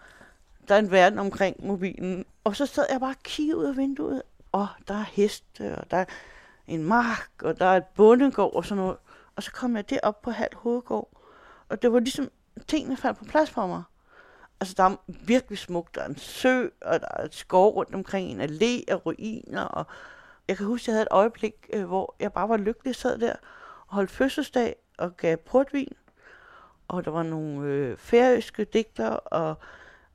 der 0.70 0.76
er 0.76 0.80
en 0.80 0.92
verden 0.92 1.20
omkring 1.20 1.66
mobilen. 1.66 2.26
Og 2.44 2.56
så 2.56 2.66
sad 2.66 2.86
jeg 2.92 3.00
bare 3.00 3.10
og 3.10 3.24
kiggede 3.24 3.58
ud 3.58 3.66
af 3.66 3.78
vinduet, 3.78 4.22
og 4.52 4.68
der 4.88 4.94
er 4.94 5.06
heste, 5.12 5.76
og 5.78 5.92
der 5.92 5.98
er 5.98 6.06
en 6.68 6.84
mark, 6.84 7.30
og 7.44 7.60
der 7.60 7.66
er 7.66 7.78
et 7.78 7.86
bondegård 7.86 8.56
og 8.56 8.66
sådan 8.66 8.84
noget. 8.84 8.98
Og 9.36 9.44
så 9.44 9.52
kom 9.52 9.76
jeg 9.76 9.90
derop 9.90 10.22
på 10.22 10.32
halv 10.32 10.56
hovedgård, 10.56 11.10
og 11.70 11.82
det 11.82 11.94
var 11.94 12.00
ligesom, 12.00 12.30
tingene 12.68 12.98
faldt 12.98 13.18
på 13.18 13.26
plads 13.26 13.50
for 13.50 13.68
mig. 13.68 13.84
Altså, 14.60 14.74
der 14.78 14.84
er 14.84 14.96
virkelig 15.08 15.58
smukt. 15.58 15.96
Der 15.96 16.02
er 16.02 16.08
en 16.08 16.18
sø, 16.18 16.68
og 16.82 17.00
der 17.00 17.08
er 17.16 17.24
et 17.24 17.36
skov 17.36 17.76
rundt 17.76 17.96
omkring 17.96 18.32
en 18.32 18.42
allé 18.42 18.84
af 18.88 19.06
ruiner. 19.06 19.64
Og 19.64 19.86
jeg 20.48 20.58
kan 20.58 20.66
huske, 20.66 20.84
at 20.84 20.88
jeg 20.88 20.94
havde 20.94 21.04
et 21.04 21.08
øjeblik, 21.12 21.70
øh, 21.74 21.86
hvor 21.86 22.16
jeg 22.20 22.34
bare 22.34 22.50
var 22.50 22.58
lykkelig. 22.58 22.96
Sad 22.96 23.18
der 23.18 23.34
og 23.88 23.96
holdt 23.96 24.12
fødselsdag 24.12 24.76
og 24.98 25.18
gav 25.18 25.38
portvin. 25.38 25.94
Og 26.88 27.06
der 27.06 27.12
var 27.12 27.24
nogle 27.24 27.68
øh, 27.68 27.98
færøske 27.98 28.64
digter, 28.64 29.10
og 29.10 29.58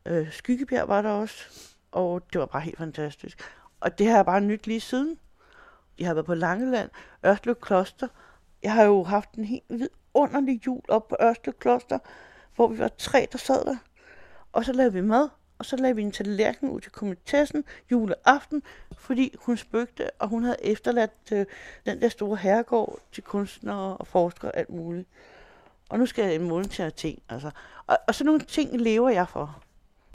øh, 0.06 0.32
Skyggebjerg 0.32 0.88
var 0.88 1.02
der 1.02 1.10
også. 1.10 1.44
Og 1.92 2.22
det 2.32 2.40
var 2.40 2.46
bare 2.46 2.62
helt 2.62 2.78
fantastisk. 2.78 3.42
Og 3.80 3.98
det 3.98 4.06
har 4.06 4.16
jeg 4.16 4.24
bare 4.24 4.40
nyt 4.40 4.66
lige 4.66 4.80
siden. 4.80 5.18
Jeg 5.98 6.06
har 6.06 6.14
været 6.14 6.26
på 6.26 6.34
Langeland, 6.34 6.90
Ørslev 7.26 7.54
Kloster. 7.54 8.08
Jeg 8.62 8.72
har 8.72 8.84
jo 8.84 9.02
haft 9.02 9.32
en 9.34 9.44
helt 9.44 9.64
vidunderlig 9.68 10.66
jul 10.66 10.82
op 10.88 11.08
på 11.08 11.16
Ørslev 11.20 11.54
Kloster, 11.58 11.98
hvor 12.56 12.68
vi 12.68 12.78
var 12.78 12.90
tre, 12.98 13.28
der 13.32 13.38
sad 13.38 13.64
der. 13.64 13.76
Og 14.52 14.64
så 14.64 14.72
lavede 14.72 14.92
vi 14.92 15.00
mad, 15.00 15.28
og 15.58 15.64
så 15.64 15.76
lavede 15.76 15.96
vi 15.96 16.02
en 16.02 16.12
tallerken 16.12 16.70
ud 16.70 16.80
til 16.80 16.92
komitessen 16.92 17.64
juleaften, 17.90 18.62
fordi 18.98 19.34
hun 19.38 19.56
spøgte, 19.56 20.10
og 20.10 20.28
hun 20.28 20.44
havde 20.44 20.56
efterladt 20.62 21.32
øh, 21.32 21.46
den 21.86 22.00
der 22.00 22.08
store 22.08 22.36
herregård 22.36 22.98
til 23.12 23.22
kunstnere 23.22 23.96
og 23.96 24.06
forskere 24.06 24.50
og 24.50 24.58
alt 24.58 24.70
muligt. 24.70 25.08
Og 25.88 25.98
nu 25.98 26.06
skal 26.06 26.24
jeg 26.24 26.34
en 26.34 26.48
måned 26.48 26.68
til 26.68 26.92
ting, 26.92 27.22
altså. 27.28 27.50
Og, 27.86 27.98
og 28.08 28.14
sådan 28.14 28.26
nogle 28.26 28.40
ting 28.40 28.80
lever 28.80 29.10
jeg 29.10 29.28
for. 29.28 29.63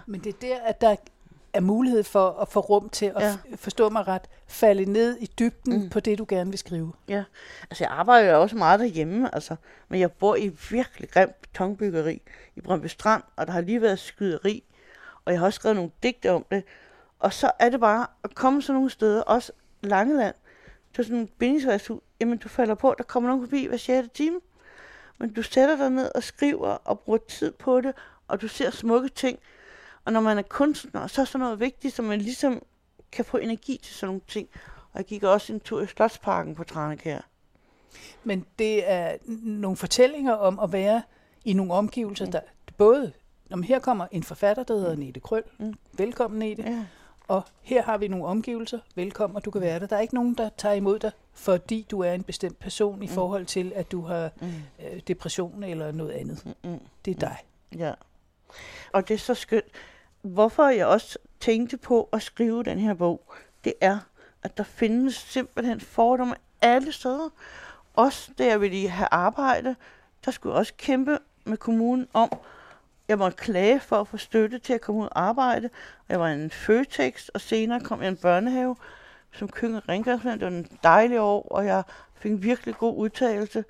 Men 0.09 0.19
det 0.23 0.29
er 0.35 0.39
der, 0.41 0.61
at 0.61 0.81
der 0.81 0.95
er 1.53 1.59
mulighed 1.59 2.03
for 2.03 2.29
at 2.29 2.47
få 2.47 2.59
rum 2.59 2.89
til 2.89 3.05
at 3.05 3.21
Ja. 3.21 3.37
forstå 3.55 3.89
mig 3.89 4.07
ret, 4.07 4.29
falde 4.47 4.85
ned 4.85 5.17
i 5.19 5.25
dybden 5.39 5.83
mm. 5.83 5.89
på 5.89 5.99
det, 5.99 6.17
du 6.17 6.25
gerne 6.29 6.49
vil 6.49 6.59
skrive. 6.59 6.93
Ja, 7.07 7.23
altså 7.69 7.83
jeg 7.83 7.91
arbejder 7.91 8.31
jo 8.31 8.41
også 8.41 8.57
meget 8.57 8.79
derhjemme, 8.79 9.35
altså, 9.35 9.55
men 9.89 9.99
jeg 9.99 10.11
bor 10.11 10.35
i 10.35 10.51
virkelig 10.71 11.09
grimt 11.09 11.41
betonbyggeri 11.41 12.21
i 12.55 12.61
Brøndby 12.61 12.85
Strand, 12.85 13.23
og 13.35 13.47
der 13.47 13.53
har 13.53 13.61
lige 13.61 13.81
været 13.81 13.99
skyderi, 13.99 14.63
og 15.25 15.31
jeg 15.31 15.39
har 15.39 15.45
også 15.45 15.55
skrevet 15.55 15.75
nogle 15.75 15.91
digte 16.03 16.31
om 16.31 16.45
det. 16.51 16.63
Og 17.19 17.33
så 17.33 17.51
er 17.59 17.69
det 17.69 17.79
bare 17.79 18.07
at 18.23 18.35
komme 18.35 18.61
sådan 18.61 18.73
nogle 18.75 18.89
steder, 18.89 19.21
også 19.21 19.51
Langeland, 19.81 20.35
til 20.95 21.05
sådan 21.05 21.17
en 21.19 21.27
bindingsværshus, 21.27 22.01
jamen 22.19 22.37
du 22.37 22.49
falder 22.49 22.75
på, 22.75 22.95
der 22.97 23.03
kommer 23.03 23.29
nogen 23.29 23.45
forbi 23.45 23.65
hver 23.65 23.77
6. 23.77 24.07
time, 24.13 24.39
men 25.19 25.33
du 25.33 25.41
sætter 25.41 25.77
dig 25.77 25.89
ned 25.89 26.11
og 26.15 26.23
skriver 26.23 26.69
og 26.69 26.99
bruger 26.99 27.19
tid 27.27 27.51
på 27.51 27.81
det, 27.81 27.93
og 28.27 28.41
du 28.41 28.47
ser 28.47 28.71
smukke 28.71 29.09
ting. 29.09 29.39
Og 30.05 30.13
når 30.13 30.21
man 30.21 30.37
er 30.37 30.41
kunstner, 30.41 31.07
så 31.07 31.21
er 31.21 31.25
sådan 31.25 31.39
noget 31.39 31.59
vigtigt, 31.59 31.95
så 31.95 32.01
man 32.01 32.21
ligesom 32.21 32.61
kan 33.11 33.25
få 33.25 33.37
energi 33.37 33.79
til 33.83 33.95
sådan 33.95 34.07
nogle 34.07 34.21
ting. 34.27 34.47
Og 34.91 34.97
jeg 34.97 35.05
gik 35.05 35.23
også 35.23 35.53
en 35.53 35.59
tur 35.59 35.81
i 35.81 35.87
Slotsparken 35.87 36.55
på 36.55 36.63
Tranekær. 36.63 37.19
Men 38.23 38.45
det 38.59 38.91
er 38.91 39.15
nogle 39.43 39.77
fortællinger 39.77 40.33
om 40.33 40.59
at 40.59 40.71
være 40.71 41.01
i 41.45 41.53
nogle 41.53 41.73
omgivelser, 41.73 42.25
der 42.25 42.39
både, 42.77 43.11
når 43.49 43.61
her 43.61 43.79
kommer 43.79 44.07
en 44.11 44.23
forfatter, 44.23 44.63
der 44.63 44.73
hedder 44.73 44.95
Nete 44.95 45.19
Krøl. 45.19 45.43
Mm. 45.59 45.73
Velkommen, 45.93 46.39
Nete. 46.39 46.61
Ja. 46.63 46.85
Og 47.27 47.41
her 47.61 47.83
har 47.83 47.97
vi 47.97 48.07
nogle 48.07 48.25
omgivelser. 48.25 48.79
Velkommen, 48.95 49.35
og 49.35 49.45
du 49.45 49.51
kan 49.51 49.61
være 49.61 49.79
der. 49.79 49.85
Der 49.87 49.95
er 49.95 50.01
ikke 50.01 50.15
nogen, 50.15 50.33
der 50.33 50.49
tager 50.57 50.75
imod 50.75 50.99
dig, 50.99 51.11
fordi 51.33 51.85
du 51.91 51.99
er 51.99 52.11
en 52.13 52.23
bestemt 52.23 52.59
person 52.59 53.03
i 53.03 53.07
forhold 53.07 53.45
til, 53.45 53.71
at 53.75 53.91
du 53.91 54.01
har 54.01 54.29
Mm. 54.41 54.47
øh, 54.85 54.99
depression 55.07 55.63
eller 55.63 55.91
noget 55.91 56.11
andet. 56.11 56.55
Mm. 56.63 56.79
Det 57.05 57.15
er 57.15 57.19
dig. 57.19 57.37
Ja. 57.77 57.93
Og 58.91 59.07
det 59.07 59.13
er 59.13 59.17
så 59.17 59.33
skønt. 59.33 59.65
Hvorfor 60.21 60.67
jeg 60.67 60.85
også 60.85 61.17
tænkte 61.39 61.77
på 61.77 62.09
at 62.13 62.21
skrive 62.21 62.63
den 62.63 62.79
her 62.79 62.93
bog, 62.93 63.33
det 63.63 63.73
er, 63.81 63.99
at 64.43 64.57
der 64.57 64.63
findes 64.63 65.15
simpelthen 65.15 65.79
fordomme 65.79 66.35
alle 66.61 66.91
steder. 66.91 67.29
Også 67.93 68.31
da 68.37 68.45
jeg 68.45 68.61
ville 68.61 68.89
have 68.89 69.07
arbejde, 69.11 69.75
der 70.25 70.31
skulle 70.31 70.53
jeg 70.53 70.59
også 70.59 70.73
kæmpe 70.77 71.19
med 71.45 71.57
kommunen 71.57 72.07
om, 72.13 72.29
jeg 73.07 73.17
måtte 73.17 73.37
klage 73.37 73.79
for 73.79 73.95
at 73.95 74.07
få 74.07 74.17
støtte 74.17 74.59
til 74.59 74.73
at 74.73 74.81
komme 74.81 75.01
ud 75.01 75.07
og 75.07 75.21
arbejde. 75.21 75.69
Jeg 76.09 76.19
var 76.19 76.27
en 76.27 76.51
Føtex, 76.51 77.27
og 77.27 77.41
senere 77.41 77.79
kom 77.79 77.99
jeg 78.01 78.07
i 78.07 78.11
en 78.11 78.17
børnehave 78.17 78.75
som 79.31 79.47
køkken 79.47 79.77
og 79.77 79.89
rengøringsmand. 79.89 80.39
Det 80.39 80.45
var 80.45 80.57
en 80.57 80.79
dejlig 80.83 81.19
år, 81.19 81.47
og 81.51 81.65
jeg 81.65 81.83
fik 82.15 82.31
en 82.31 82.43
virkelig 82.43 82.75
god 82.75 82.97
udtalelse. 82.97 83.63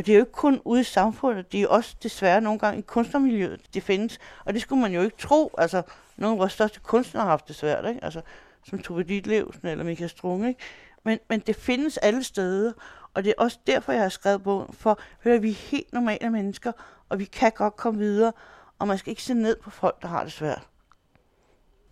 Og 0.00 0.06
det 0.06 0.12
er 0.12 0.16
jo 0.16 0.22
ikke 0.22 0.32
kun 0.32 0.60
ude 0.64 0.80
i 0.80 0.84
samfundet, 0.84 1.52
det 1.52 1.62
er 1.62 1.68
også 1.68 1.94
desværre 2.02 2.40
nogle 2.40 2.58
gange 2.58 2.78
i 2.78 2.82
kunstnermiljøet, 2.82 3.60
det 3.74 3.82
findes. 3.82 4.18
Og 4.44 4.52
det 4.54 4.62
skulle 4.62 4.82
man 4.82 4.92
jo 4.92 5.02
ikke 5.02 5.16
tro. 5.16 5.54
Altså, 5.58 5.82
nogle 6.16 6.34
af 6.34 6.38
vores 6.38 6.52
største 6.52 6.80
kunstnere 6.80 7.22
har 7.24 7.30
haft 7.30 7.48
det 7.48 7.56
svært, 7.56 7.88
ikke? 7.88 8.04
Altså, 8.04 8.20
som 8.66 8.78
Tove 8.78 9.02
Ditlevsen 9.02 9.66
eller 9.68 9.84
Michael 9.84 10.10
Strunge, 10.10 10.48
ikke? 10.48 10.60
Men, 11.04 11.18
men 11.28 11.40
det 11.40 11.56
findes 11.56 11.98
alle 11.98 12.24
steder, 12.24 12.72
og 13.14 13.24
det 13.24 13.30
er 13.38 13.42
også 13.42 13.58
derfor, 13.66 13.92
jeg 13.92 14.02
har 14.02 14.08
skrevet 14.08 14.42
bogen, 14.42 14.72
for 14.72 14.98
hør, 15.24 15.38
vi 15.38 15.50
er 15.50 15.54
helt 15.54 15.92
normale 15.92 16.30
mennesker, 16.30 16.72
og 17.08 17.18
vi 17.18 17.24
kan 17.24 17.52
godt 17.54 17.76
komme 17.76 18.00
videre, 18.00 18.32
og 18.78 18.88
man 18.88 18.98
skal 18.98 19.10
ikke 19.10 19.22
se 19.22 19.34
ned 19.34 19.56
på 19.56 19.70
folk, 19.70 20.02
der 20.02 20.08
har 20.08 20.22
det 20.24 20.32
svært. 20.32 20.62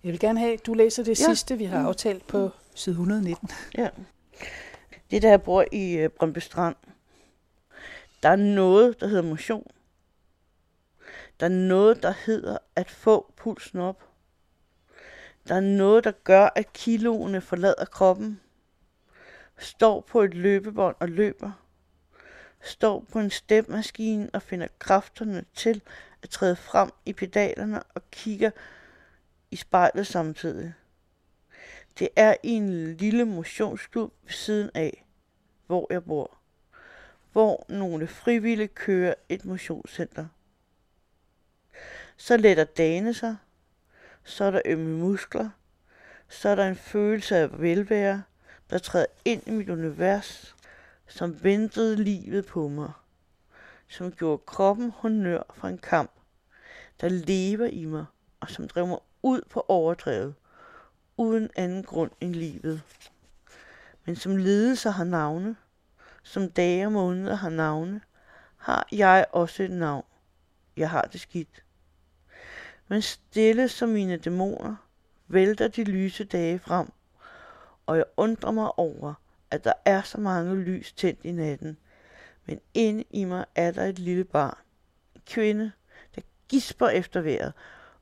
Jeg 0.04 0.12
vil 0.12 0.20
gerne 0.20 0.38
have, 0.40 0.52
at 0.52 0.66
du 0.66 0.74
læser 0.74 1.02
det 1.04 1.20
Ja. 1.20 1.24
sidste, 1.24 1.58
vi 1.58 1.64
har 1.64 1.88
aftalt 1.88 2.26
på 2.26 2.50
side 2.74 2.92
119. 2.92 3.50
Ja. 3.78 3.88
Det 5.10 5.16
er 5.16 5.20
der, 5.20 5.28
jeg 5.30 5.42
bor 5.42 5.64
i 5.72 5.92
øh, 5.96 6.08
Brøndby 6.10 6.38
Strand. 6.38 6.76
Der 8.22 8.28
er 8.28 8.36
noget, 8.36 9.00
der 9.00 9.06
hedder 9.06 9.22
motion. 9.22 9.66
Der 11.40 11.46
er 11.46 11.50
noget, 11.50 12.02
der 12.02 12.14
hedder 12.26 12.58
at 12.76 12.90
få 12.90 13.32
pulsen 13.36 13.78
op. 13.78 14.08
Der 15.48 15.54
er 15.54 15.60
noget, 15.60 16.04
der 16.04 16.12
gør, 16.24 16.48
at 16.56 16.72
kiloene 16.72 17.40
forlader 17.40 17.84
kroppen. 17.84 18.40
Står 19.58 20.00
på 20.00 20.22
et 20.22 20.34
løbebånd 20.34 20.96
og 21.00 21.08
løber. 21.08 21.52
Står 22.62 23.06
på 23.12 23.18
en 23.18 23.30
stepmaskine 23.30 24.30
og 24.32 24.42
finder 24.42 24.68
kræfterne 24.78 25.44
til 25.54 25.82
at 26.22 26.30
træde 26.30 26.56
frem 26.56 26.90
i 27.06 27.12
pedalerne 27.12 27.82
og 27.82 28.10
kigger 28.10 28.50
i 29.50 29.56
spejlet 29.56 30.06
samtidig. 30.06 30.74
Det 31.98 32.08
er 32.16 32.34
i 32.42 32.50
en 32.50 32.96
lille 32.96 33.24
motionsklub 33.24 34.12
ved 34.22 34.32
siden 34.32 34.70
af, 34.74 35.04
hvor 35.66 35.86
jeg 35.90 36.04
bor. 36.04 36.37
Hvor 37.38 37.64
nogle 37.68 38.06
frivillige 38.06 38.68
kører 38.68 39.14
et 39.28 39.44
motionscenter. 39.44 40.26
Så 42.16 42.36
letter 42.36 42.64
dagene 42.64 43.14
sig. 43.14 43.36
Så 44.24 44.44
er 44.44 44.50
der 44.50 44.62
ømme 44.64 44.98
muskler. 44.98 45.50
Så 46.28 46.48
er 46.48 46.54
der 46.54 46.68
en 46.68 46.76
følelse 46.76 47.36
af 47.36 47.60
velvære, 47.60 48.22
der 48.70 48.78
træder 48.78 49.06
ind 49.24 49.42
i 49.46 49.50
mit 49.50 49.68
univers, 49.68 50.56
som 51.06 51.44
ventede 51.44 51.96
livet 51.96 52.46
på 52.46 52.68
mig. 52.68 52.92
Som 53.88 54.12
gjorde 54.12 54.42
kroppen 54.46 54.90
honør 54.90 55.42
fra 55.54 55.68
en 55.68 55.78
kamp, 55.78 56.10
der 57.00 57.08
lever 57.08 57.66
i 57.66 57.84
mig, 57.84 58.04
og 58.40 58.50
som 58.50 58.68
driver 58.68 58.86
mig 58.86 58.98
ud 59.22 59.40
på 59.50 59.64
overdrevet, 59.68 60.34
uden 61.16 61.50
anden 61.56 61.82
grund 61.82 62.10
end 62.20 62.34
livet. 62.34 62.82
Men 64.04 64.16
som 64.16 64.36
ledelse 64.36 64.90
har 64.90 65.04
navne, 65.04 65.56
som 66.22 66.50
dage 66.50 66.86
og 66.86 66.92
måneder 66.92 67.34
har 67.34 67.50
navne, 67.50 68.00
har 68.56 68.88
jeg 68.92 69.26
også 69.32 69.62
et 69.62 69.70
navn. 69.70 70.04
Jeg 70.76 70.90
har 70.90 71.02
det 71.02 71.20
skidt. 71.20 71.64
Men 72.88 73.02
stille 73.02 73.68
som 73.68 73.88
mine 73.88 74.16
dæmoner, 74.16 74.76
vælter 75.28 75.68
de 75.68 75.84
lyse 75.84 76.24
dage 76.24 76.58
frem, 76.58 76.88
og 77.86 77.96
jeg 77.96 78.04
undrer 78.16 78.50
mig 78.50 78.78
over, 78.78 79.14
at 79.50 79.64
der 79.64 79.72
er 79.84 80.02
så 80.02 80.20
mange 80.20 80.56
lys 80.56 80.92
tændt 80.92 81.24
i 81.24 81.32
natten. 81.32 81.76
Men 82.46 82.60
inde 82.74 83.04
i 83.10 83.24
mig 83.24 83.44
er 83.54 83.70
der 83.70 83.84
et 83.84 83.98
lille 83.98 84.24
barn, 84.24 84.58
en 85.14 85.22
kvinde, 85.26 85.72
der 86.14 86.20
gisper 86.48 86.88
efter 86.88 87.20
vejret, 87.20 87.52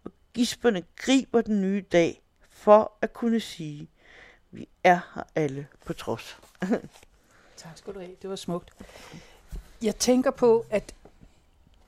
og 0.05 0.13
gisperne 0.35 0.83
griber 0.97 1.41
den 1.41 1.61
nye 1.61 1.85
dag 1.93 2.23
for 2.41 2.93
at 3.03 3.13
kunne 3.13 3.41
sige, 3.41 3.91
vi 4.51 4.69
er 4.85 5.01
her 5.15 5.23
alle 5.35 5.67
på 5.85 5.93
trods. 5.93 6.41
Tak 7.57 7.79
skal 7.79 7.95
du 7.95 7.99
have. 7.99 8.13
Det 8.23 8.31
var 8.31 8.37
smukt. 8.37 8.71
Jeg 9.83 9.97
tænker 9.97 10.31
på, 10.31 10.65
at 10.71 10.95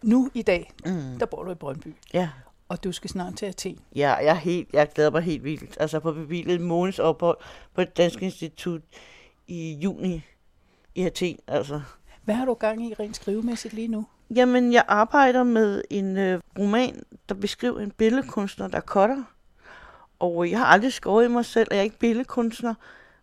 nu 0.02 0.30
i 0.34 0.42
dag, 0.42 0.72
Mm. 0.86 1.18
der 1.18 1.26
bor 1.26 1.42
du 1.44 1.50
i 1.50 1.54
Brøndby, 1.54 1.94
Ja. 2.14 2.30
og 2.68 2.84
du 2.84 2.92
skal 2.92 3.10
snart 3.10 3.36
til 3.36 3.46
Athen. 3.46 3.78
Ja, 3.94 4.12
jeg, 4.12 4.26
er 4.26 4.34
helt, 4.34 4.68
jeg 4.72 4.88
glæder 4.94 5.10
mig 5.10 5.22
helt 5.22 5.44
vildt. 5.44 5.76
Altså 5.80 6.00
på 6.00 6.12
bevilget 6.12 6.54
et 6.54 6.60
måneds 6.60 6.98
ophold 6.98 7.38
på 7.74 7.80
et 7.80 7.96
dansk 7.96 8.22
institut 8.22 8.82
i 9.46 9.72
juni 9.82 10.24
i 10.94 11.02
Athen. 11.02 11.38
Altså. 11.46 11.80
Hvad 12.24 12.34
har 12.34 12.44
du 12.44 12.54
gang 12.54 12.86
i 12.90 12.94
rent 12.94 13.16
skrivemæssigt 13.16 13.74
lige 13.74 13.88
nu? 13.88 14.06
Jamen, 14.34 14.72
jeg 14.72 14.84
arbejder 14.88 15.42
med 15.42 15.82
en 15.90 16.16
øh, 16.16 16.40
roman, 16.58 17.02
der 17.28 17.34
beskriver 17.34 17.80
en 17.80 17.90
billedkunstner, 17.90 18.68
der 18.68 18.80
cutter. 18.80 19.22
Og 20.18 20.50
jeg 20.50 20.58
har 20.58 20.66
aldrig 20.66 20.92
skåret 20.92 21.24
i 21.24 21.28
mig 21.28 21.44
selv, 21.44 21.68
og 21.70 21.76
jeg 21.76 21.80
er 21.80 21.84
ikke 21.84 21.98
billedkunstner, 21.98 22.74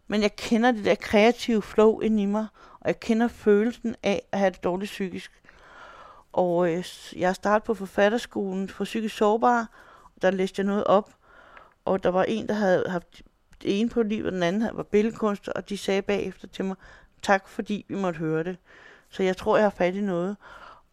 men 0.08 0.22
jeg 0.22 0.36
kender 0.36 0.72
det 0.72 0.86
der 0.86 0.96
kreative 0.96 1.62
flow 1.62 2.00
ind 2.00 2.20
i 2.20 2.26
mig, 2.26 2.48
og 2.80 2.88
jeg 2.88 3.00
kender 3.00 3.28
følelsen 3.28 3.96
af 4.04 4.22
at 4.32 4.40
have 4.40 4.52
det 4.52 4.64
dårligt 4.64 4.90
psykisk. 4.90 5.32
Og 6.34 6.74
øh, 6.74 6.86
jeg 7.16 7.36
startede 7.36 7.66
på 7.66 7.74
forfatterskolen 7.74 8.70
for 8.70 8.84
psykisk 8.84 9.18
sårbare, 9.18 9.68
og 10.16 10.22
der 10.22 10.32
læste 10.32 10.60
jeg 10.60 10.66
noget 10.66 10.84
op, 10.84 11.12
og 11.86 12.04
der 12.04 12.10
var 12.10 12.24
en, 12.24 12.48
der 12.48 12.54
havde 12.54 12.86
haft 12.90 13.22
det 13.62 13.80
ene 13.80 13.90
på 13.90 14.04
livet, 14.04 14.26
og 14.26 14.32
den 14.32 14.44
anden 14.44 14.70
var 14.74 14.84
billedkunst, 14.84 15.48
og 15.48 15.70
de 15.70 15.78
sagde 15.78 16.02
bagefter 16.02 16.48
til 16.48 16.66
mig, 16.66 16.76
tak 17.22 17.48
fordi 17.48 17.86
vi 17.88 17.96
måtte 17.96 18.20
høre 18.20 18.44
det. 18.44 18.58
Så 19.10 19.24
jeg 19.24 19.38
tror, 19.38 19.58
jeg 19.58 19.66
har 19.66 19.70
fat 19.70 19.96
i 19.96 20.02
noget. 20.02 20.38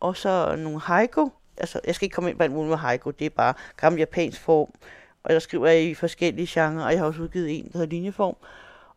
Og 0.00 0.16
så 0.16 0.56
nogle 0.56 0.80
haiku. 0.80 1.28
Altså, 1.56 1.80
jeg 1.86 1.94
skal 1.94 2.06
ikke 2.06 2.14
komme 2.14 2.30
ind 2.30 2.38
på 2.38 2.44
en 2.44 2.68
med 2.68 2.76
haiku. 2.76 3.10
Det 3.10 3.24
er 3.24 3.30
bare 3.30 3.54
gammel 3.76 3.98
japansk 3.98 4.40
form. 4.40 4.74
Og 5.22 5.30
der 5.30 5.38
skriver 5.38 5.66
jeg 5.66 5.82
i 5.82 5.94
forskellige 5.94 6.48
genrer, 6.50 6.84
og 6.84 6.92
jeg 6.92 7.00
har 7.00 7.06
også 7.06 7.22
udgivet 7.22 7.58
en, 7.58 7.64
der 7.64 7.70
hedder 7.72 7.86
linjeform. 7.86 8.36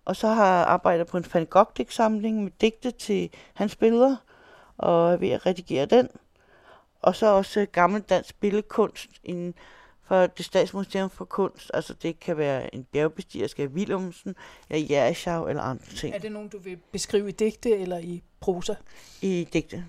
Og 0.05 0.15
så 0.15 0.27
har 0.27 0.57
jeg 0.57 0.65
arbejdet 0.67 1.07
på 1.07 1.17
en 1.17 1.25
Van 1.33 1.45
Gogh-digtsamling 1.45 2.43
med 2.43 2.51
digte 2.61 2.91
til 2.91 3.29
hans 3.53 3.75
billeder, 3.75 4.15
og 4.77 5.13
er 5.13 5.17
ved 5.17 5.29
at 5.29 5.45
redigere 5.45 5.85
den. 5.85 6.09
Og 7.01 7.15
så 7.15 7.25
også 7.25 7.65
gammel 7.71 8.01
dansk 8.01 8.39
billedkunst 8.39 9.09
inden 9.23 9.53
for 10.03 10.27
det 10.27 10.45
Statsmuseum 10.45 11.09
for 11.09 11.25
Kunst. 11.25 11.71
Altså 11.73 11.93
det 11.93 12.19
kan 12.19 12.37
være 12.37 12.75
en 12.75 12.83
bjergbestiger, 12.83 13.47
skal 13.47 13.67
Willumsen, 13.67 14.35
eller 14.69 14.87
Jerichau 14.89 15.47
eller 15.47 15.61
andre 15.61 15.85
ting 15.85 16.15
Er 16.15 16.19
det 16.19 16.31
nogen, 16.31 16.49
du 16.49 16.59
vil 16.59 16.77
beskrive 16.91 17.29
i 17.29 17.31
digte 17.31 17.77
eller 17.77 17.97
i 17.97 18.23
prosa? 18.39 18.75
i 19.21 19.47
digte. 19.53 19.85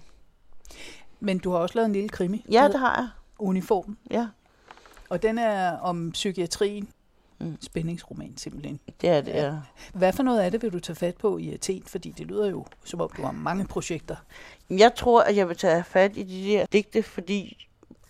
Men 1.21 1.39
du 1.39 1.51
har 1.51 1.59
også 1.59 1.75
lavet 1.75 1.87
en 1.87 1.93
lille 1.93 2.09
krimi. 2.09 2.45
Ja, 2.51 2.69
det 2.69 2.79
har 2.79 2.97
jeg. 2.97 3.09
Uniform. 3.39 3.99
Ja, 4.11 4.29
Og 5.09 5.23
den 5.23 5.39
er 5.39 5.79
om 5.79 6.11
psykiatrien. 6.13 6.89
Mm. 7.38 7.57
Spændingsroman 7.61 8.37
simpelthen. 8.37 8.81
det 9.01 9.11
er 9.11 9.20
det, 9.20 9.35
Ja. 9.35 9.55
Hvad 9.94 10.12
for 10.12 10.22
noget 10.22 10.40
af 10.40 10.51
det 10.51 10.62
vil 10.62 10.72
du 10.72 10.81
tage 10.81 10.96
fat 10.96 11.16
på 11.16 11.38
i 11.38 11.53
Athen? 11.55 11.83
Fordi 11.87 12.11
det 12.11 12.27
lyder 12.27 12.51
jo, 12.51 12.66
som 12.85 13.01
om 13.01 13.11
du 13.16 13.22
har 13.22 13.33
mange 13.33 13.66
projekter. 13.66 14.16
Jeg 14.70 14.94
tror, 14.94 15.22
at 15.22 15.37
jeg 15.37 15.49
vil 15.49 15.57
tage 15.57 15.85
fat 15.85 16.16
i 16.16 16.22
de 16.22 16.53
der 16.53 16.66
digte, 16.66 17.03
fordi 17.03 17.68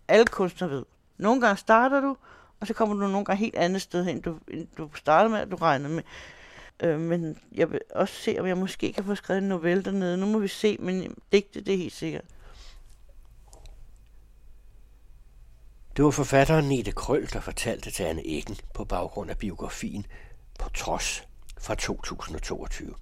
alle 0.08 0.24
kunstnere 0.24 0.70
ved. 0.70 0.84
Nogle 1.18 1.40
gange 1.40 1.56
starter 1.56 2.00
du, 2.00 2.16
og 2.60 2.66
så 2.66 2.74
kommer 2.74 2.94
du 2.94 3.00
nogle 3.00 3.24
gange 3.24 3.40
helt 3.40 3.56
andet 3.56 3.82
sted 3.82 4.04
hen, 4.04 4.20
du, 4.20 4.38
end 4.48 4.66
du 4.78 4.90
startede 4.94 5.30
med, 5.32 5.40
at 5.40 5.50
du 5.50 5.56
regnede 5.56 5.94
med. 5.94 6.02
Øh, 6.82 7.00
men 7.00 7.38
jeg 7.54 7.70
vil 7.72 7.80
også 7.94 8.14
se, 8.14 8.36
om 8.40 8.46
jeg 8.46 8.56
måske 8.56 8.92
kan 8.92 9.04
få 9.04 9.14
skrevet 9.14 9.42
en 9.42 9.48
novelle 9.48 9.82
dernede. 9.82 10.16
Nu 10.16 10.26
må 10.26 10.38
vi 10.38 10.48
se, 10.48 10.76
men 10.80 11.14
digte, 11.32 11.60
det 11.60 11.74
er 11.74 11.78
helt 11.78 11.92
sikkert. 11.92 12.24
Det 15.96 16.04
var 16.04 16.10
forfatteren 16.10 16.68
Nete 16.68 16.92
Krøl, 16.92 17.28
der 17.32 17.40
fortalte 17.40 17.90
til 17.90 18.02
Anne 18.02 18.28
Eggen 18.28 18.56
på 18.74 18.84
baggrund 18.84 19.30
af 19.30 19.38
biografien 19.38 20.06
På 20.58 20.68
trods 20.68 21.28
fra 21.60 21.74
2022. 21.74 22.94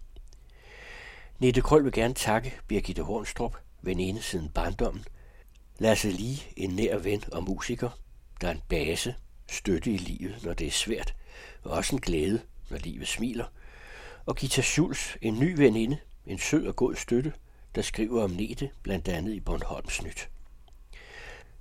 Nete 1.39 1.61
Krøl 1.61 1.85
vil 1.85 1.93
gerne 1.93 2.15
takke 2.15 2.55
Birgitte 2.69 3.03
Hornstrup, 3.03 3.57
veninde 3.83 4.23
siden 4.23 4.49
barndommen, 4.49 5.05
Lasse 5.79 6.11
Lige, 6.11 6.43
en 6.57 6.71
nær 6.71 6.99
ven 6.99 7.25
og 7.33 7.45
musiker, 7.45 7.91
der 8.41 8.49
er 8.49 8.53
en 8.53 8.63
base, 8.69 9.15
støtte 9.51 9.91
i 9.91 9.97
livet, 9.97 10.39
når 10.43 10.55
det 10.55 10.67
er 10.67 10.71
svært, 10.71 11.15
og 11.63 11.71
også 11.71 11.97
en 11.97 12.01
glæde, 12.01 12.41
når 12.71 12.79
livet 12.79 13.09
smiler, 13.09 13.47
og 14.27 14.37
Gita 14.37 14.63
Schulz, 14.63 15.15
en 15.23 15.39
ny 15.39 15.57
veninde, 15.57 15.99
en 16.27 16.39
sød 16.39 16.67
og 16.67 16.77
god 16.77 16.95
støtte, 16.95 17.33
der 17.75 17.83
skriver 17.83 18.25
om 18.25 18.31
Nete, 18.31 18.71
blandt 18.83 19.09
andet 19.09 19.33
i 19.35 19.41
Bornholms 19.41 20.03
Nyt. 20.03 20.29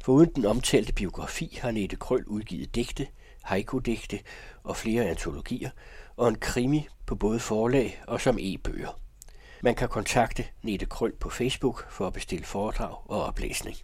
Foruden 0.04 0.34
den 0.36 0.46
omtalte 0.46 0.94
biografi 0.94 1.60
har 1.62 1.72
Nete 1.72 1.96
Krøl 1.96 2.24
udgivet 2.28 2.76
digte, 2.76 3.08
haiku-digte 3.44 4.20
og 4.64 4.78
flere 4.78 5.06
antologier, 5.10 5.70
og 6.18 6.28
en 6.28 6.36
krimi 6.36 6.88
på 7.06 7.16
både 7.16 7.40
forlag 7.40 8.04
og 8.08 8.22
som 8.22 8.38
e-bøger. 8.40 9.00
Man 9.62 9.76
kan 9.76 9.90
kontakte 9.90 10.46
Nete 10.62 10.86
Krøl 10.86 11.16
på 11.16 11.30
Facebook 11.30 11.92
for 11.92 12.08
at 12.08 12.14
bestille 12.14 12.46
foredrag 12.46 13.12
og 13.12 13.24
oplæsning. 13.24 13.78